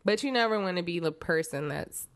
[0.03, 2.07] but you never want to be the person that's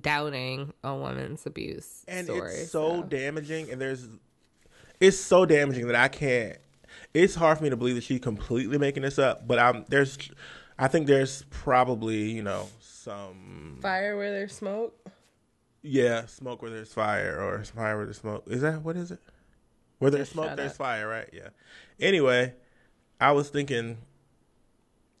[0.00, 2.52] doubting a woman's abuse and story.
[2.52, 4.08] it's so, damaging and there's
[4.98, 6.56] it's so damaging that i can't
[7.12, 10.18] it's hard for me to believe that she's completely making this up but i'm there's
[10.78, 14.96] i think there's probably you know some fire where there's smoke.
[15.82, 18.44] yeah smoke where there's fire or fire where there's smoke.
[18.46, 19.20] Is that what is it?
[19.98, 20.76] Where there's Just smoke there's up.
[20.78, 21.28] fire right?
[21.32, 21.48] Yeah.
[22.00, 22.54] Anyway
[23.20, 23.98] i was thinking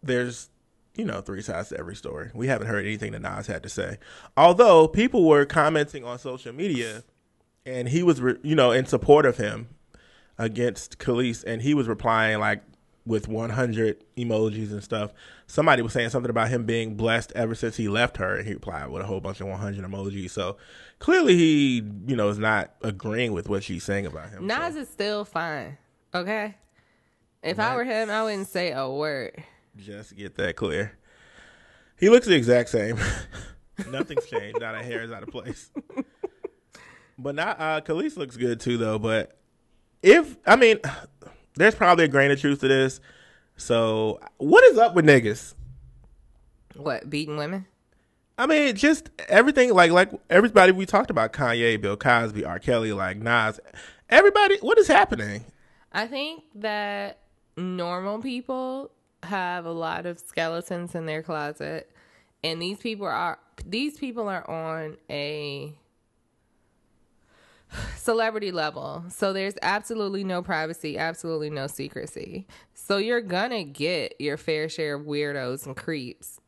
[0.02, 0.50] there's
[0.96, 2.30] you know three sides to every story.
[2.34, 3.98] We haven't heard anything that nas had to say.
[4.36, 7.02] Although people were commenting on social media
[7.66, 9.68] and he was, re- you know, in support of him
[10.38, 12.62] against Kelis, and he was replying like
[13.06, 15.12] with 100 emojis and stuff.
[15.46, 18.54] Somebody was saying something about him being blessed ever since he left her, and he
[18.54, 20.30] replied with a whole bunch of 100 emojis.
[20.30, 20.56] So
[20.98, 24.46] clearly, he, you know, is not agreeing with what she's saying about him.
[24.46, 25.76] Nas So is still fine.
[26.14, 26.54] Okay.
[27.42, 29.42] If I were him, I wouldn't say a word.
[29.76, 30.96] just get that clear,
[31.98, 32.98] he looks the exact same.
[33.90, 34.60] Nothing's changed.
[34.60, 35.70] Not a hair is out of place.
[37.16, 39.38] But not uh Kelis looks good too though, but
[40.04, 40.78] if I mean
[41.56, 43.00] there's probably a grain of truth to this.
[43.56, 45.54] So what is up with niggas?
[46.76, 47.66] What beating women?
[48.36, 52.58] I mean, just everything like like everybody we talked about Kanye, Bill Cosby, R.
[52.58, 53.58] Kelly, like Nas.
[54.10, 55.44] Everybody what is happening?
[55.92, 57.20] I think that
[57.56, 58.90] normal people
[59.22, 61.90] have a lot of skeletons in their closet,
[62.42, 65.72] and these people are these people are on a
[68.04, 69.02] celebrity level.
[69.08, 72.46] So there's absolutely no privacy, absolutely no secrecy.
[72.74, 76.38] So you're gonna get your fair share of weirdos and creeps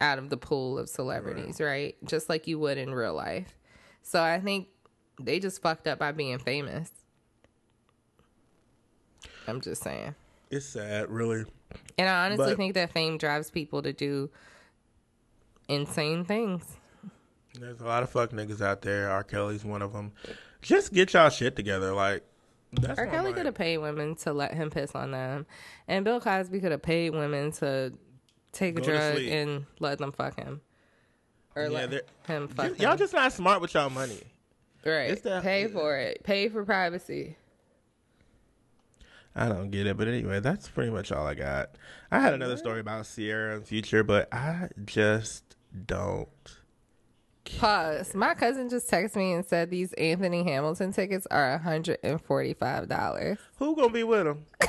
[0.00, 1.96] out of the pool of celebrities, right?
[2.04, 3.54] Just like you would in real life.
[4.02, 4.66] So I think
[5.20, 6.90] they just fucked up by being famous.
[9.46, 10.14] I'm just saying.
[10.50, 11.44] It's sad, really.
[11.98, 14.28] And I honestly But- think that fame drives people to do
[15.68, 16.64] insane things.
[17.58, 19.08] There's a lot of fuck niggas out there.
[19.08, 19.24] R.
[19.24, 20.12] Kelly's one of them.
[20.66, 21.92] Just get y'all shit together.
[21.92, 22.24] Like
[22.72, 23.06] that's R.
[23.06, 25.46] Kelly could have paid women to let him piss on them,
[25.86, 27.92] and Bill Cosby could have paid women to
[28.50, 29.30] take a Go to drug sleep.
[29.30, 30.60] and let them fuck him,
[31.54, 32.76] or Yeah, let they're- him fuck him.
[32.80, 34.20] y'all just not smart with y'all money.
[34.84, 35.10] right.
[35.10, 36.24] it's that- pay for it.
[36.24, 37.36] Pay for privacy.
[39.36, 41.70] I don't get it, but anyway, that's pretty much all I got.
[42.10, 46.28] I had another story about Ciara and Future, but I just don't.
[47.58, 48.14] Pause.
[48.14, 52.88] My cousin just texted me and said these Anthony Hamilton tickets are hundred and forty-five
[52.88, 53.38] dollars.
[53.58, 54.44] Who gonna be with him?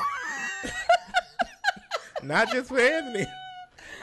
[2.23, 3.27] Not just for Anthony.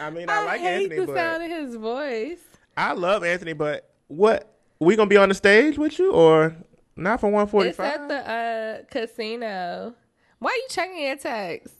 [0.00, 2.38] I mean, I, like hate Anthony, the but sound of his voice.
[2.76, 3.52] I love Anthony.
[3.52, 6.54] But what we gonna be on the stage with you or
[6.96, 8.00] not for one forty five?
[8.02, 9.94] It's at the uh, casino.
[10.38, 11.74] Why are you checking your text?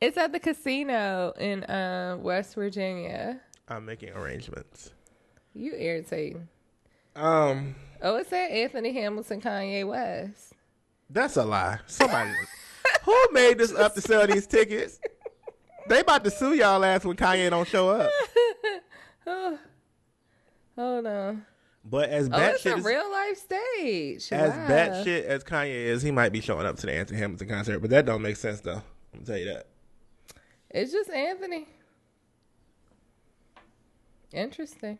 [0.00, 3.40] It's at the casino in uh, West Virginia.
[3.68, 4.92] I'm making arrangements.
[5.54, 6.48] You irritating.
[7.16, 10.54] Um, Oh, it said Anthony Hamilton, Kanye West.
[11.10, 11.78] that's a lie.
[11.86, 12.30] Somebody
[13.04, 14.98] who made this up to sell these tickets.
[15.88, 18.10] They about to sue y'all ass when Kanye don't show up.
[20.78, 21.38] Oh no.
[21.84, 24.32] But as Oh, bad it's shit a as, real life stage.
[24.32, 24.68] as Wow.
[24.68, 27.80] bad shit as Kanye is, he might be showing up to the Anthony Hamilton concert.
[27.80, 28.82] But that don't make sense though.
[29.12, 29.66] I'm gonna tell you that.
[30.70, 31.66] It's just Anthony.
[34.32, 34.98] Interesting.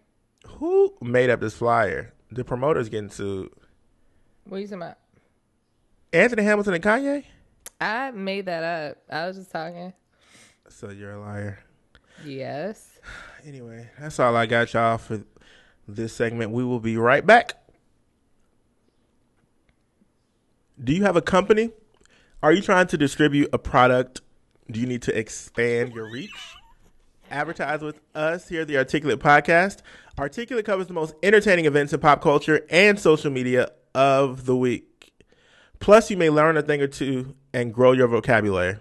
[0.48, 2.12] Who made up this flyer?
[2.30, 3.50] The promoters getting sued.
[4.44, 4.98] What are you talking about?
[6.12, 7.24] Anthony Hamilton and Kanye.
[7.80, 8.98] I made that up.
[9.10, 9.92] I was just talking.
[10.68, 11.58] So you're a liar.
[12.24, 12.86] Yes.
[13.46, 15.22] Anyway, that's all I got y'all for
[15.88, 16.50] this segment.
[16.50, 17.54] We will be right back.
[20.84, 21.70] Do you have a company?
[22.42, 24.20] Are you trying to distribute a product?
[24.70, 26.36] Do you need to expand your reach?
[27.30, 29.80] Advertise with us here at the Articulate Podcast.
[30.20, 35.14] Articulate covers the most entertaining events in pop culture and social media of the week.
[35.78, 38.76] Plus, you may learn a thing or two and grow your vocabulary.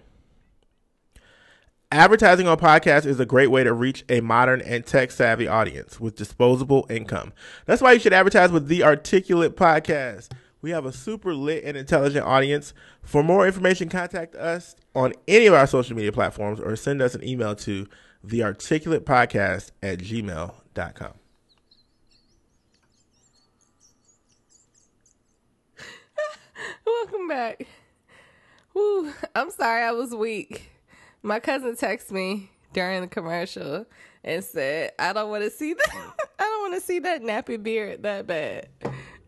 [1.94, 5.98] Advertising on podcasts is a great way to reach a modern and tech savvy audience
[5.98, 7.32] with disposable income.
[7.66, 10.34] That's why you should advertise with the Articulate Podcast.
[10.62, 12.74] We have a super lit and intelligent audience.
[13.02, 17.16] For more information, contact us on any of our social media platforms or send us
[17.16, 17.88] an email to
[18.28, 21.14] thearticulatepodcast at gmail.com.
[26.90, 27.68] Welcome back.
[28.74, 30.72] Woo, I'm sorry I was weak.
[31.22, 33.86] My cousin texted me during the commercial
[34.24, 36.14] and said, I don't want to see that.
[36.40, 38.70] I don't want to see that nappy beard that bad.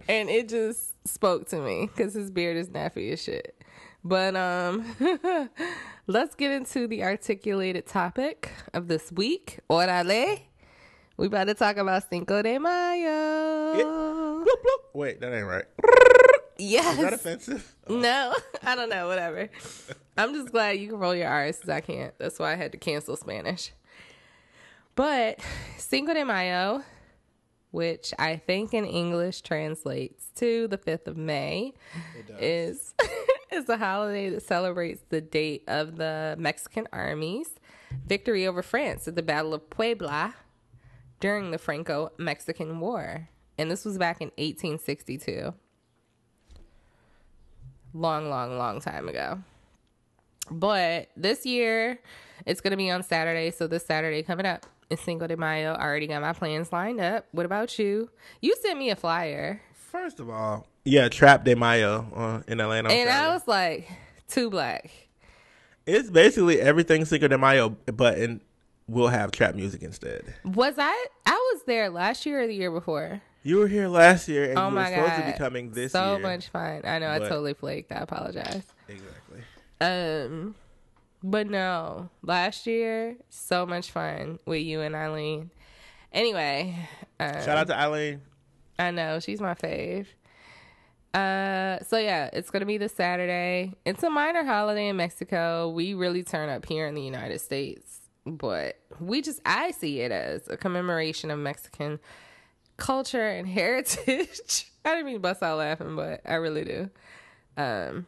[0.09, 3.55] And it just spoke to me because his beard is nappy as shit.
[4.03, 4.83] But um,
[6.07, 9.59] let's get into the articulated topic of this week.
[9.69, 10.41] Orale.
[11.15, 13.73] We about to talk about Cinco de Mayo.
[13.75, 14.39] Mayo.
[14.39, 14.95] Bloop, bloop.
[14.95, 15.65] Wait, that ain't right.
[16.61, 16.95] Yes.
[16.95, 17.75] Is that offensive?
[17.87, 19.07] Oh, No, I don't know.
[19.07, 19.49] Whatever.
[20.17, 22.13] I'm just glad you can roll your R's because I can't.
[22.19, 23.71] That's why I had to cancel Spanish.
[24.95, 25.39] But
[25.77, 26.83] Cinco de Mayo,
[27.71, 31.73] which I think in English translates to the 5th of May,
[32.39, 32.93] is
[33.51, 37.49] is a holiday that celebrates the date of the Mexican army's
[38.05, 40.35] victory over France at the Battle of Puebla
[41.19, 43.29] during the Franco-Mexican War.
[43.57, 45.53] And this was back in 1862
[47.93, 49.39] long, long, long time ago.
[50.49, 51.99] But this year,
[52.45, 53.51] it's going to be on Saturday.
[53.51, 55.73] So this Saturday coming up is Cinco de Mayo.
[55.73, 57.25] I already got my plans lined up.
[57.31, 58.09] What about you?
[58.41, 62.89] You sent me a flyer, First of all, yeah, Trap de Mayo uh, in Atlanta.
[62.89, 63.33] and I Saturday.
[63.33, 63.89] was like,
[64.29, 64.89] too black.
[65.85, 68.39] It's basically everything Cinco de Mayo, but in,
[68.87, 70.33] we'll have trap music instead.
[70.45, 71.05] Was I?
[71.25, 73.21] I was there last year or the year before.
[73.43, 75.25] You were here last year, and Oh you were supposed god!
[75.25, 76.15] to be coming this so year.
[76.17, 76.81] So much fun.
[76.83, 77.09] I know.
[77.11, 77.91] I totally flaked.
[77.91, 78.63] I apologize.
[78.87, 79.41] Exactly.
[79.79, 80.53] Um,
[81.23, 85.49] but no, last year so much fun with you and Eileen.
[86.13, 86.75] Anyway,
[87.19, 88.21] um, Shout out to Eileen.
[88.77, 90.05] I know she's my fave.
[91.13, 93.73] Uh, so yeah, it's gonna be this Saturday.
[93.85, 95.69] It's a minor holiday in Mexico.
[95.69, 100.11] We really turn up here in the United States, but we just I see it
[100.11, 101.99] as a commemoration of Mexican
[102.81, 104.71] culture and heritage.
[104.85, 106.89] I didn't mean to bust out laughing, but I really do.
[107.55, 108.07] Um,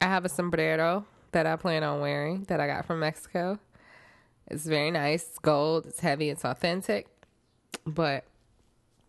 [0.00, 3.58] I have a sombrero that I plan on wearing that I got from Mexico.
[4.46, 5.24] It's very nice.
[5.24, 5.86] It's gold.
[5.86, 6.30] It's heavy.
[6.30, 7.08] It's authentic.
[7.84, 8.24] But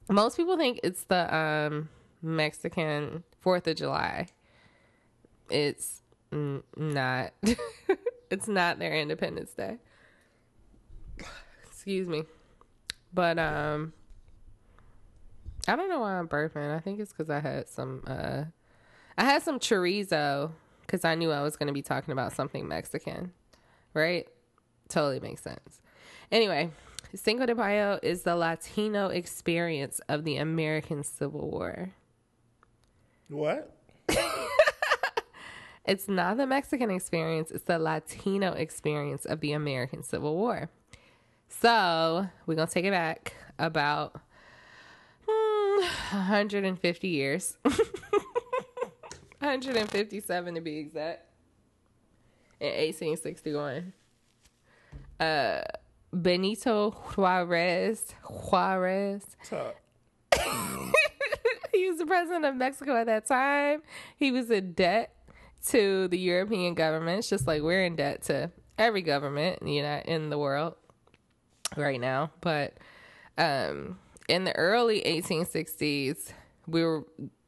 [0.10, 1.89] most people think it's the um,
[2.23, 4.28] Mexican Fourth of July.
[5.52, 7.34] It's mm, not.
[8.32, 9.78] it's not their Independence Day.
[11.67, 12.23] Excuse me,
[13.13, 13.93] but um,
[15.67, 16.76] I don't know why I'm burping.
[16.76, 18.04] I think it's because I had some.
[18.06, 18.45] Uh,
[19.17, 22.67] I had some chorizo because I knew I was going to be talking about something
[22.67, 23.32] Mexican,
[23.93, 24.28] right?
[24.89, 25.82] Totally makes sense.
[26.32, 26.71] Anyway,
[27.15, 31.91] Cinco de Mayo is the Latino experience of the American Civil War.
[33.30, 33.76] What?
[35.86, 40.69] It's not the Mexican experience, it's the Latino experience of the American Civil War.
[41.49, 44.19] So, we're going to take it back about
[46.12, 47.58] 150 years.
[49.39, 51.26] 157 to be exact.
[52.60, 53.93] In 1861.
[55.19, 55.62] Uh,
[56.13, 59.26] Benito Juarez, Juarez
[61.74, 63.82] he was the president of Mexico at that time.
[64.15, 65.15] He was in debt
[65.67, 70.30] to the European governments, just like we're in debt to every government, you know, in
[70.30, 70.76] the world
[71.76, 72.32] right now.
[72.41, 72.78] But
[73.38, 76.31] um, in the early 1860s,
[76.67, 77.05] we were.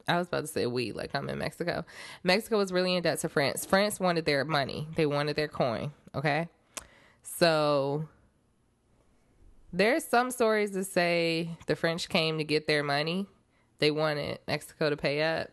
[0.08, 1.84] I was about to say we, like I'm in Mexico.
[2.24, 3.66] Mexico was really in debt to France.
[3.66, 4.88] France wanted their money.
[4.96, 5.94] They wanted their coin.
[6.14, 6.48] Okay,
[7.24, 8.08] so
[9.74, 13.26] there's some stories that say the French came to get their money.
[13.80, 15.50] They wanted Mexico to pay up.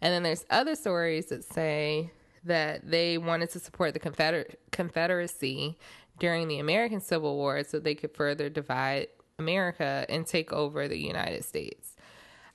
[0.00, 2.10] And then there's other stories that say
[2.44, 5.78] that they wanted to support the Confeder- Confederacy
[6.18, 9.08] during the American Civil War so they could further divide
[9.42, 11.96] America and take over the United States.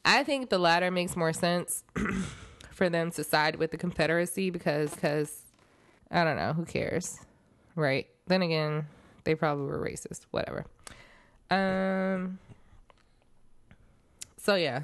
[0.05, 1.83] I think the latter makes more sense
[2.71, 5.41] for them to side with the Confederacy because cause,
[6.09, 7.19] I don't know, who cares?
[7.75, 8.07] Right?
[8.25, 8.87] Then again,
[9.25, 10.65] they probably were racist, whatever.
[11.51, 12.39] Um
[14.37, 14.83] so yeah.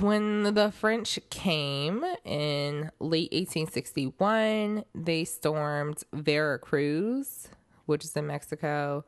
[0.00, 7.48] When the French came in late 1861, they stormed Veracruz,
[7.84, 9.04] which is in Mexico,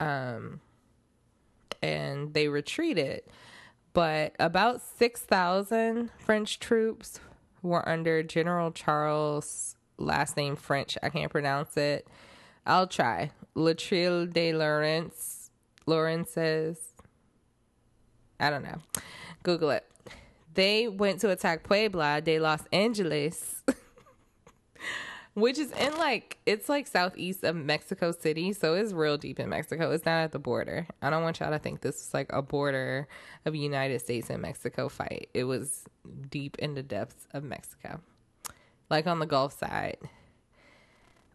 [0.00, 0.60] um,
[1.82, 3.22] and they retreated.
[3.92, 7.20] But about 6,000 French troops
[7.62, 12.06] were under General Charles, last name French, I can't pronounce it.
[12.66, 13.30] I'll try.
[13.56, 15.50] Latrille de Lawrence,
[15.86, 16.78] Lawrence's,
[18.38, 18.78] I don't know.
[19.42, 19.84] Google it.
[20.54, 23.62] They went to attack Puebla de Los Angeles,
[25.40, 29.48] which is in like it's like southeast of Mexico City, so it's real deep in
[29.48, 29.90] Mexico.
[29.90, 30.86] It's not at the border.
[31.02, 33.08] I don't want y'all to think this is like a border
[33.44, 35.28] of United States and Mexico fight.
[35.34, 35.84] It was
[36.30, 38.00] deep in the depths of Mexico,
[38.90, 39.98] like on the Gulf side.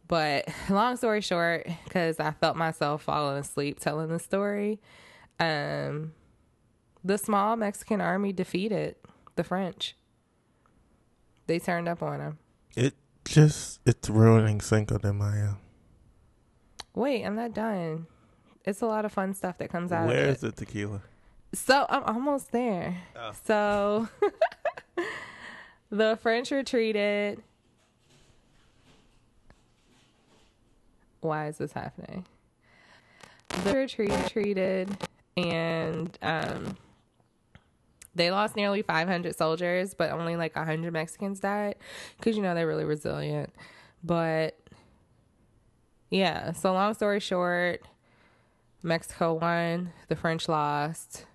[0.08, 4.80] But long story short, because I felt myself falling asleep telling the story,
[5.40, 6.14] um,
[7.04, 8.96] the small Mexican army defeated
[9.36, 9.96] the French.
[11.48, 12.38] They turned up on them.
[12.76, 12.94] It
[13.34, 15.58] just it's ruining Cinco de Mayo.
[16.94, 18.06] Wait, I'm not done.
[18.64, 21.02] It's a lot of fun stuff that comes out of Where's the tequila?
[21.54, 22.96] So I'm almost there.
[23.16, 23.32] Oh.
[23.44, 24.08] So
[25.90, 27.42] the French retreated.
[31.22, 32.26] Why is this happening?
[33.64, 34.96] The retreat retreated
[35.38, 36.78] and um
[38.16, 41.76] they lost nearly 500 soldiers, but only like 100 Mexicans died
[42.18, 43.52] because you know they're really resilient.
[44.04, 44.58] But
[46.10, 47.82] yeah, so long story short,
[48.84, 51.26] Mexico won, the French lost.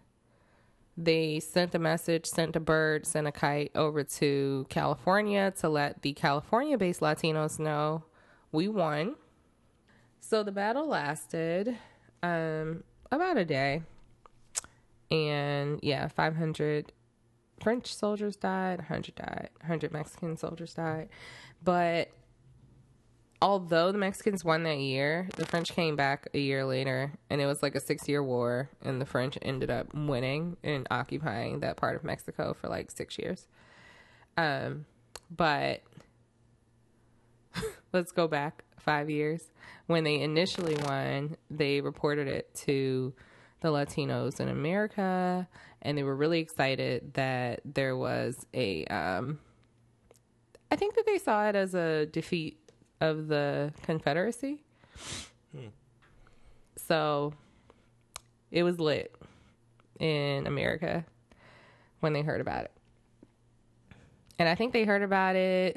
[0.97, 6.03] They sent a message, sent a bird, sent a kite over to California to let
[6.03, 8.05] the California based Latinos know
[8.53, 9.16] we won.
[10.20, 11.76] So the battle lasted
[12.22, 13.83] um, about a day.
[15.11, 16.93] And yeah, 500
[17.63, 21.09] French soldiers died, 100 died, 100 Mexican soldiers died.
[21.63, 22.11] But
[23.41, 27.47] although the Mexicans won that year, the French came back a year later and it
[27.47, 28.71] was like a six year war.
[28.83, 33.19] And the French ended up winning and occupying that part of Mexico for like six
[33.19, 33.47] years.
[34.37, 34.87] Um,
[35.35, 35.83] but
[37.93, 39.51] let's go back five years.
[39.87, 43.15] When they initially won, they reported it to
[43.61, 45.49] the Latinos in America,
[45.83, 48.85] and they were really excited that there was a.
[48.87, 49.41] Um,
[50.71, 52.59] I think that they saw it as a defeat
[53.01, 54.63] of the Confederacy.
[56.77, 57.35] So
[58.51, 59.15] it was lit
[60.01, 61.05] in America
[62.01, 62.73] when they heard about it.
[64.39, 65.77] And I think they heard about it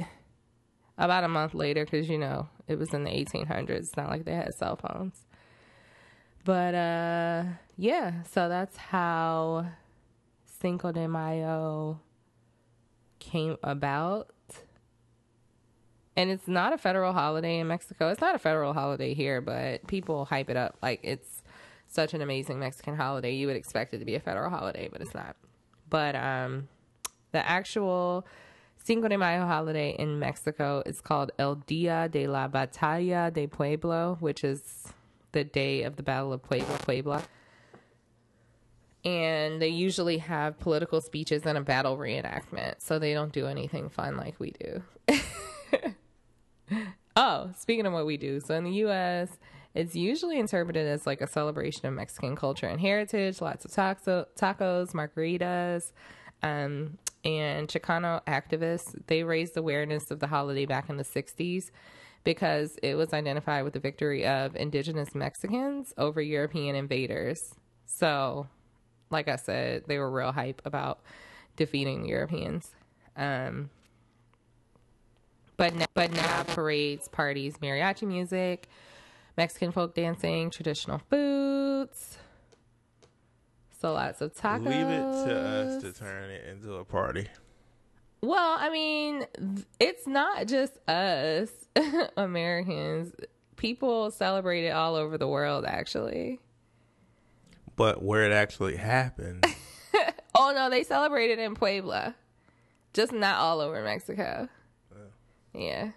[0.98, 3.70] about a month later because, you know, it was in the 1800s.
[3.70, 5.26] It's not like they had cell phones.
[6.44, 7.44] But uh
[7.78, 9.68] yeah, so that's how
[10.46, 12.00] Cinco de Mayo
[13.20, 14.30] came about.
[16.16, 18.10] And it's not a federal holiday in Mexico.
[18.10, 21.42] It's not a federal holiday here, but people hype it up like it's
[21.88, 23.34] such an amazing Mexican holiday.
[23.34, 25.36] You would expect it to be a federal holiday, but it's not.
[25.90, 26.68] But um
[27.32, 28.26] the actual
[28.84, 34.18] Cinco de Mayo holiday in Mexico is called El Dia de la Batalla de Pueblo,
[34.20, 34.92] which is
[35.32, 36.78] the day of the Battle of Puebla.
[36.80, 37.24] Puebla.
[39.04, 43.90] And they usually have political speeches and a battle reenactment, so they don't do anything
[43.90, 44.84] fun like we do.
[47.16, 49.40] oh, speaking of what we do, so in the U.S.,
[49.74, 53.42] it's usually interpreted as like a celebration of Mexican culture and heritage.
[53.42, 55.94] Lots of taco- tacos, margaritas,
[56.44, 58.94] um, and Chicano activists.
[59.08, 61.72] They raised awareness of the holiday back in the '60s
[62.24, 67.56] because it was identified with the victory of indigenous Mexicans over European invaders.
[67.86, 68.48] So,
[69.10, 71.00] like I said, they were real hype about
[71.56, 72.72] defeating the Europeans.
[73.16, 73.70] Um,
[75.58, 78.68] but now, but now parades, parties, mariachi music,
[79.38, 82.18] Mexican folk dancing, traditional foods.
[83.80, 84.66] So lots of tacos.
[84.66, 87.28] Leave it to us to turn it into a party.
[88.22, 89.26] Well, I mean,
[89.80, 91.50] it's not just us
[92.18, 93.14] Americans.
[93.56, 96.40] People celebrate it all over the world, actually.
[97.76, 99.46] But where it actually happened,
[100.38, 102.16] Oh no, they celebrate it in Puebla,
[102.94, 104.48] just not all over Mexico.
[105.54, 105.92] Yeah.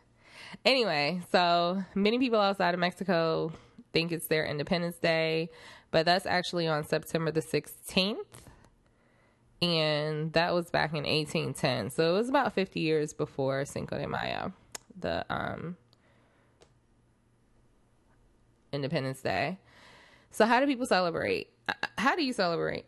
[0.65, 3.53] Anyway, so many people outside of Mexico
[3.93, 5.51] think it's their Independence Day,
[5.91, 8.17] but that's actually on September the 16th.
[9.63, 11.91] And that was back in 1810.
[11.91, 14.53] So it was about 50 years before Cinco de Mayo,
[14.99, 15.77] the um,
[18.73, 19.59] Independence Day.
[20.31, 21.49] So, how do people celebrate?
[21.97, 22.85] How do you celebrate?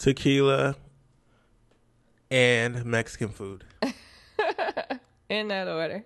[0.00, 0.74] tequila
[2.30, 3.64] and Mexican food.
[5.28, 6.04] in that order.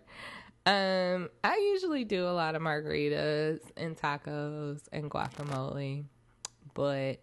[0.66, 6.04] Um, I usually do a lot of margaritas and tacos and guacamole,
[6.74, 7.20] but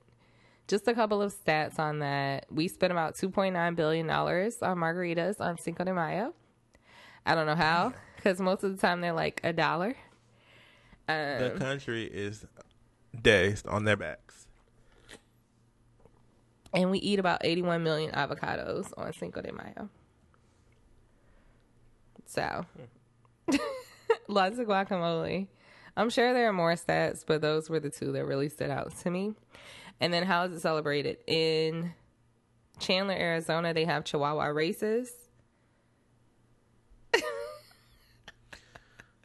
[0.67, 2.45] just a couple of stats on that.
[2.49, 6.33] We spent about two point nine billion dollars on margaritas on Cinco de Mayo.
[7.25, 9.95] I don't know how, because most of the time they're like a dollar.
[11.07, 12.45] The Um, country is
[13.21, 14.47] dazed on their backs.
[16.73, 19.89] and we eat about eighty one million avocados on Cinco de Mayo.
[22.25, 22.65] So,
[24.29, 25.47] lots of guacamole.
[25.97, 28.97] I'm sure there are more stats, but those were the two that really stood out
[28.99, 29.33] to me.
[30.01, 31.19] And then, how is it celebrated?
[31.27, 31.93] In
[32.79, 35.13] Chandler, Arizona, they have Chihuahua races.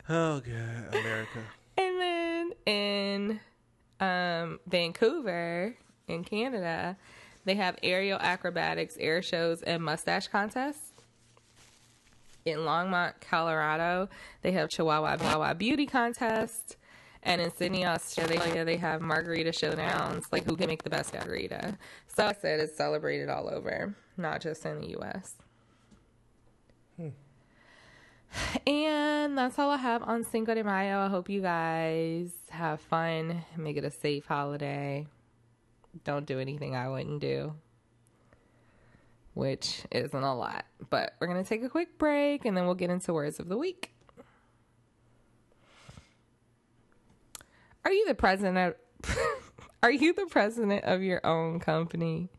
[0.08, 1.40] Oh god, America.
[1.76, 3.40] And then in
[3.98, 5.74] um, Vancouver,
[6.06, 6.96] in Canada,
[7.44, 10.92] they have aerial acrobatics, air shows, and mustache contests.
[12.44, 14.08] In Longmont, Colorado,
[14.42, 16.76] they have Chihuahua Chihuahua beauty contest.
[17.26, 21.76] And in Sydney, Australia, they have margarita showdowns, like who can make the best margarita.
[22.06, 25.34] So I said it's celebrated all over, not just in the U.S.
[26.96, 27.08] Hmm.
[28.64, 31.00] And that's all I have on Cinco de Mayo.
[31.00, 35.08] I hope you guys have fun, make it a safe holiday.
[36.04, 37.54] Don't do anything I wouldn't do,
[39.34, 40.64] which isn't a lot.
[40.90, 43.48] But we're going to take a quick break and then we'll get into words of
[43.48, 43.95] the week.
[47.86, 48.74] Are you the president?
[49.04, 49.16] Of,
[49.84, 52.30] are you the president of your own company?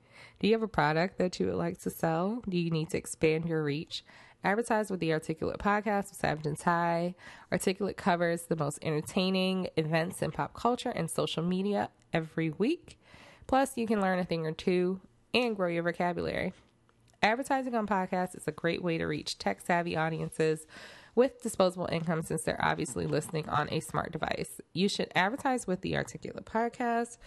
[0.42, 2.44] Do you have a product that you would like to sell?
[2.50, 4.04] Do you need to expand your reach?
[4.44, 7.16] Advertise with the Articulate podcast with Savage and Ty.
[7.50, 13.00] Articulate covers the most entertaining events in pop culture and social media every week.
[13.48, 15.00] Plus, you can learn a thing or two
[15.34, 16.52] and grow your vocabulary.
[17.24, 20.68] Advertising on podcasts is a great way to reach tech savvy audiences
[21.18, 24.62] with disposable income since they're obviously listening on a smart device.
[24.74, 27.18] You should advertise with the Articulate podcast.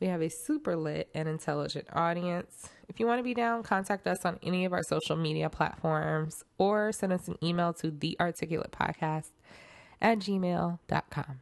[0.00, 2.68] We have a super lit and intelligent audience.
[2.88, 6.44] If you want to be down, contact us on any of our social media platforms
[6.58, 9.30] or send us an email to thearticulatepodcast
[10.02, 11.40] at gmail.com.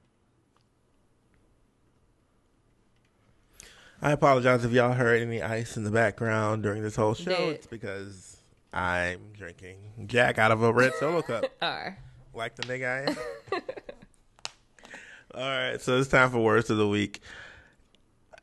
[4.02, 7.30] I apologize if y'all heard any ice in the background during this whole show.
[7.30, 8.33] It's because
[8.74, 11.44] I'm drinking Jack out of a red solo cup.
[11.62, 11.96] Are.
[12.34, 13.16] like the nigga I am.
[15.34, 17.20] All right, so it's time for words of the week.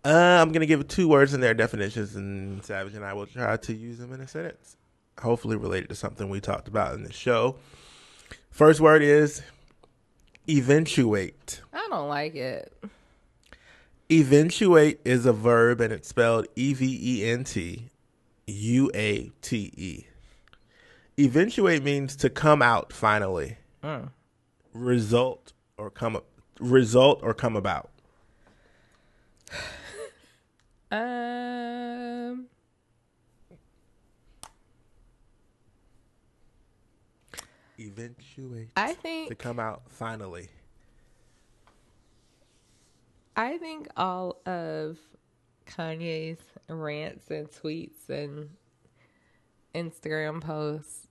[0.06, 3.58] Uh, I'm gonna give two words and their definitions, and Savage and I will try
[3.58, 4.78] to use them in a sentence,
[5.22, 7.58] hopefully related to something we talked about in the show.
[8.50, 9.42] First word is
[10.50, 11.62] eventuate.
[11.74, 12.74] I don't like it.
[14.10, 17.90] Eventuate is a verb, and it's spelled E V E N T
[18.48, 20.06] U A T E.
[21.20, 23.58] Eventuate means to come out finally,
[24.74, 26.20] result or come
[26.60, 27.90] result or come about.
[30.94, 32.48] Um,
[37.80, 40.50] Eventuate I think to come out finally.
[43.38, 44.98] I think all of
[45.66, 48.50] Kanye's rants and tweets and
[49.74, 51.08] Instagram posts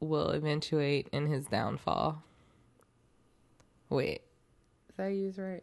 [0.00, 2.22] will eventuate in his downfall.
[3.88, 4.22] Wait,
[4.88, 5.62] is that used right?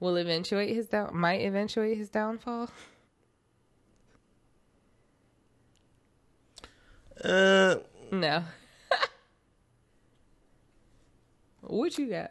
[0.00, 2.70] Will eventuate his down might eventuate his downfall.
[7.24, 7.76] Uh,
[8.12, 8.44] No.
[11.62, 12.30] what you got?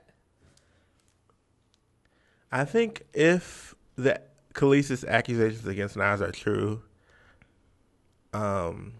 [2.51, 4.21] I think if the
[4.53, 6.81] Kelis's accusations against Nas are true,
[8.37, 8.93] um,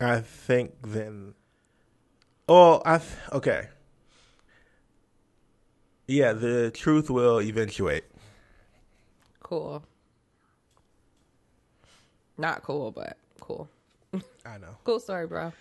[0.00, 1.34] I think then.
[2.48, 3.68] Oh, I th- okay.
[6.06, 8.04] Yeah, the truth will eventuate.
[9.40, 9.82] Cool.
[12.38, 13.68] Not cool, but cool.
[14.44, 14.76] I know.
[14.84, 15.52] Cool story, bro.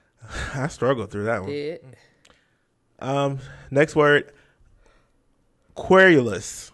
[0.54, 1.50] I struggled through that one.
[1.50, 1.80] Did.
[2.98, 3.38] Um,
[3.70, 4.32] next word,
[5.74, 6.72] querulous.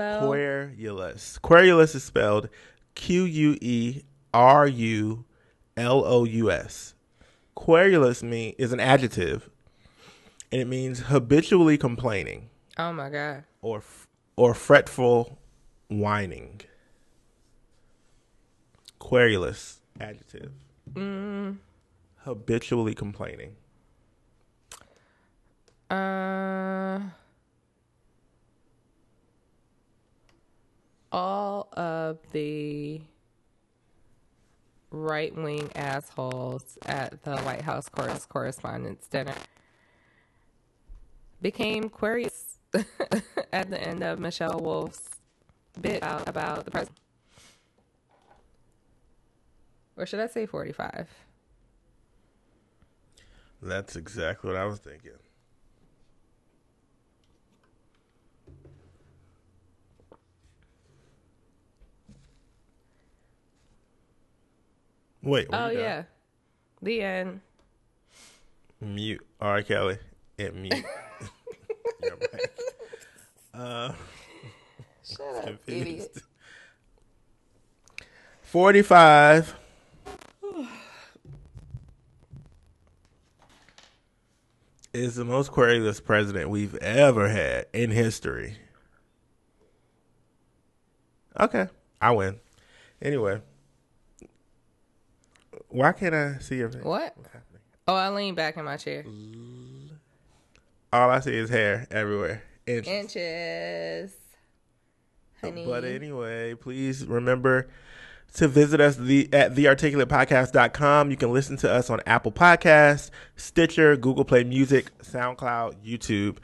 [0.00, 0.26] Spell.
[0.28, 1.38] Querulous.
[1.38, 2.48] Querulous is spelled
[2.94, 5.24] Q U E R U
[5.76, 6.94] L O U S.
[7.54, 9.50] Querulous mean is an adjective,
[10.50, 12.48] and it means habitually complaining
[12.78, 13.44] Oh my god.
[13.60, 13.82] or
[14.36, 15.38] or fretful
[15.88, 16.62] whining.
[18.98, 20.52] Querulous adjective.
[22.24, 23.56] Habitually complaining.
[25.90, 27.00] Uh,
[31.12, 33.00] all of the
[34.90, 39.34] right wing assholes at the White House Cor- Correspondents' Dinner
[41.40, 42.58] became queries
[43.52, 45.08] at the end of Michelle Wolf's
[45.80, 46.98] bit about, about the president.
[49.96, 51.08] Or should I say 45?
[53.62, 55.12] That's exactly what I was thinking.
[65.22, 65.48] Wait.
[65.52, 66.04] Oh, yeah.
[66.82, 67.40] The end.
[68.80, 69.24] Mute.
[69.40, 69.98] All right, Kelly.
[70.38, 70.72] Hit mute.
[72.02, 72.50] You're back.
[73.52, 73.92] Uh,
[75.04, 76.16] Shut up, idiot.
[78.42, 79.56] 45.
[84.92, 88.56] is the most querulous president we've ever had in history.
[91.38, 91.68] Okay,
[92.00, 92.40] I win.
[93.00, 93.40] Anyway,
[95.70, 96.82] why can't I see your face?
[96.82, 97.16] What?
[97.88, 99.04] Oh, I lean back in my chair.
[100.92, 102.42] All I see is hair everywhere.
[102.66, 102.88] Inches.
[102.88, 104.16] Inches.
[105.40, 105.64] Honey.
[105.64, 107.68] But anyway, please remember
[108.34, 111.10] to visit us the at thearticulatepodcast.com.
[111.10, 116.36] You can listen to us on Apple Podcasts, Stitcher, Google Play Music, SoundCloud, YouTube.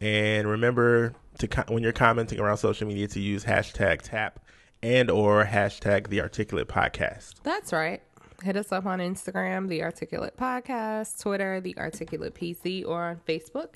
[0.00, 4.40] And remember to when you're commenting around social media to use hashtag tap
[4.82, 7.34] and or hashtag the articulate podcast.
[7.42, 8.02] That's right.
[8.42, 13.74] Hit us up on Instagram, The Articulate Podcast, Twitter, The Articulate PC, or on Facebook,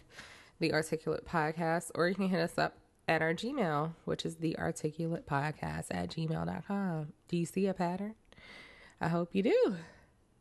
[0.59, 2.75] The Articulate Podcast, or you can hit us up
[3.09, 7.13] at our Gmail, which is The Articulate Podcast at gmail.com.
[7.29, 8.15] Do you see a pattern?
[9.01, 9.77] I hope you do.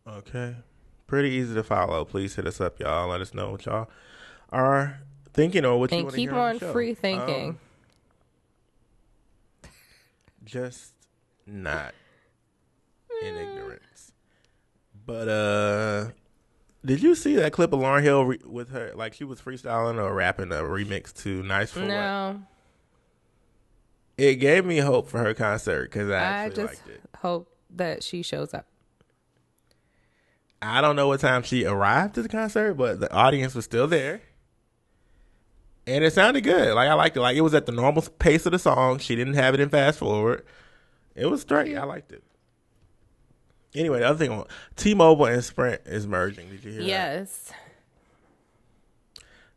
[0.05, 0.55] Okay.
[1.07, 2.03] Pretty easy to follow.
[2.05, 3.07] Please hit us up, y'all.
[3.09, 3.89] Let us know what y'all
[4.51, 4.99] are
[5.33, 6.71] thinking or what you And want to keep hear on show.
[6.73, 7.49] free thinking.
[9.63, 9.69] Um,
[10.43, 10.93] just
[11.47, 11.93] not
[13.21, 13.58] in ignorance.
[15.09, 16.11] But uh
[16.85, 19.95] did you see that clip of Lauryn Hill re- with her like she was freestyling
[20.01, 21.87] or rapping a remix to Nice for What?
[21.87, 22.41] no,
[24.17, 27.01] It gave me hope for her concert cuz I I just liked it.
[27.21, 28.67] hope that she shows up.
[30.61, 33.87] I don't know what time she arrived to the concert, but the audience was still
[33.87, 34.21] there.
[35.87, 36.75] And it sounded good.
[36.75, 37.21] Like I liked it.
[37.21, 38.99] Like it was at the normal pace of the song.
[38.99, 40.45] She didn't have it in fast forward.
[41.15, 41.75] It was straight.
[41.75, 42.23] I liked it.
[43.75, 44.43] Anyway, the other thing
[44.75, 46.49] T-Mobile and Sprint is merging.
[46.49, 46.87] Did you hear that?
[46.87, 47.51] Yes.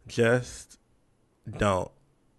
[0.07, 0.79] Just
[1.57, 1.91] don't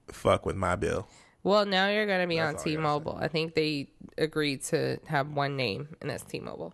[0.09, 1.07] fuck with my bill.
[1.43, 3.17] Well, now you're going to be That's on all I gotta T-Mobile.
[3.19, 6.73] I think they agreed to have one name, and that's T-Mobile.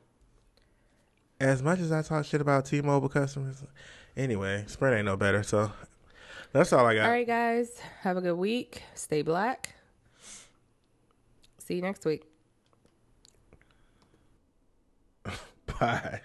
[1.40, 3.64] As much as I talk shit about T-Mobile customers,
[4.18, 5.42] anyway, Sprint ain't no better.
[5.42, 5.72] So
[6.52, 7.06] that's all I got.
[7.06, 7.80] All right, guys.
[8.02, 8.84] Have a good week.
[8.94, 9.76] Stay black.
[11.58, 12.29] See you next week.
[15.80, 16.22] Bye.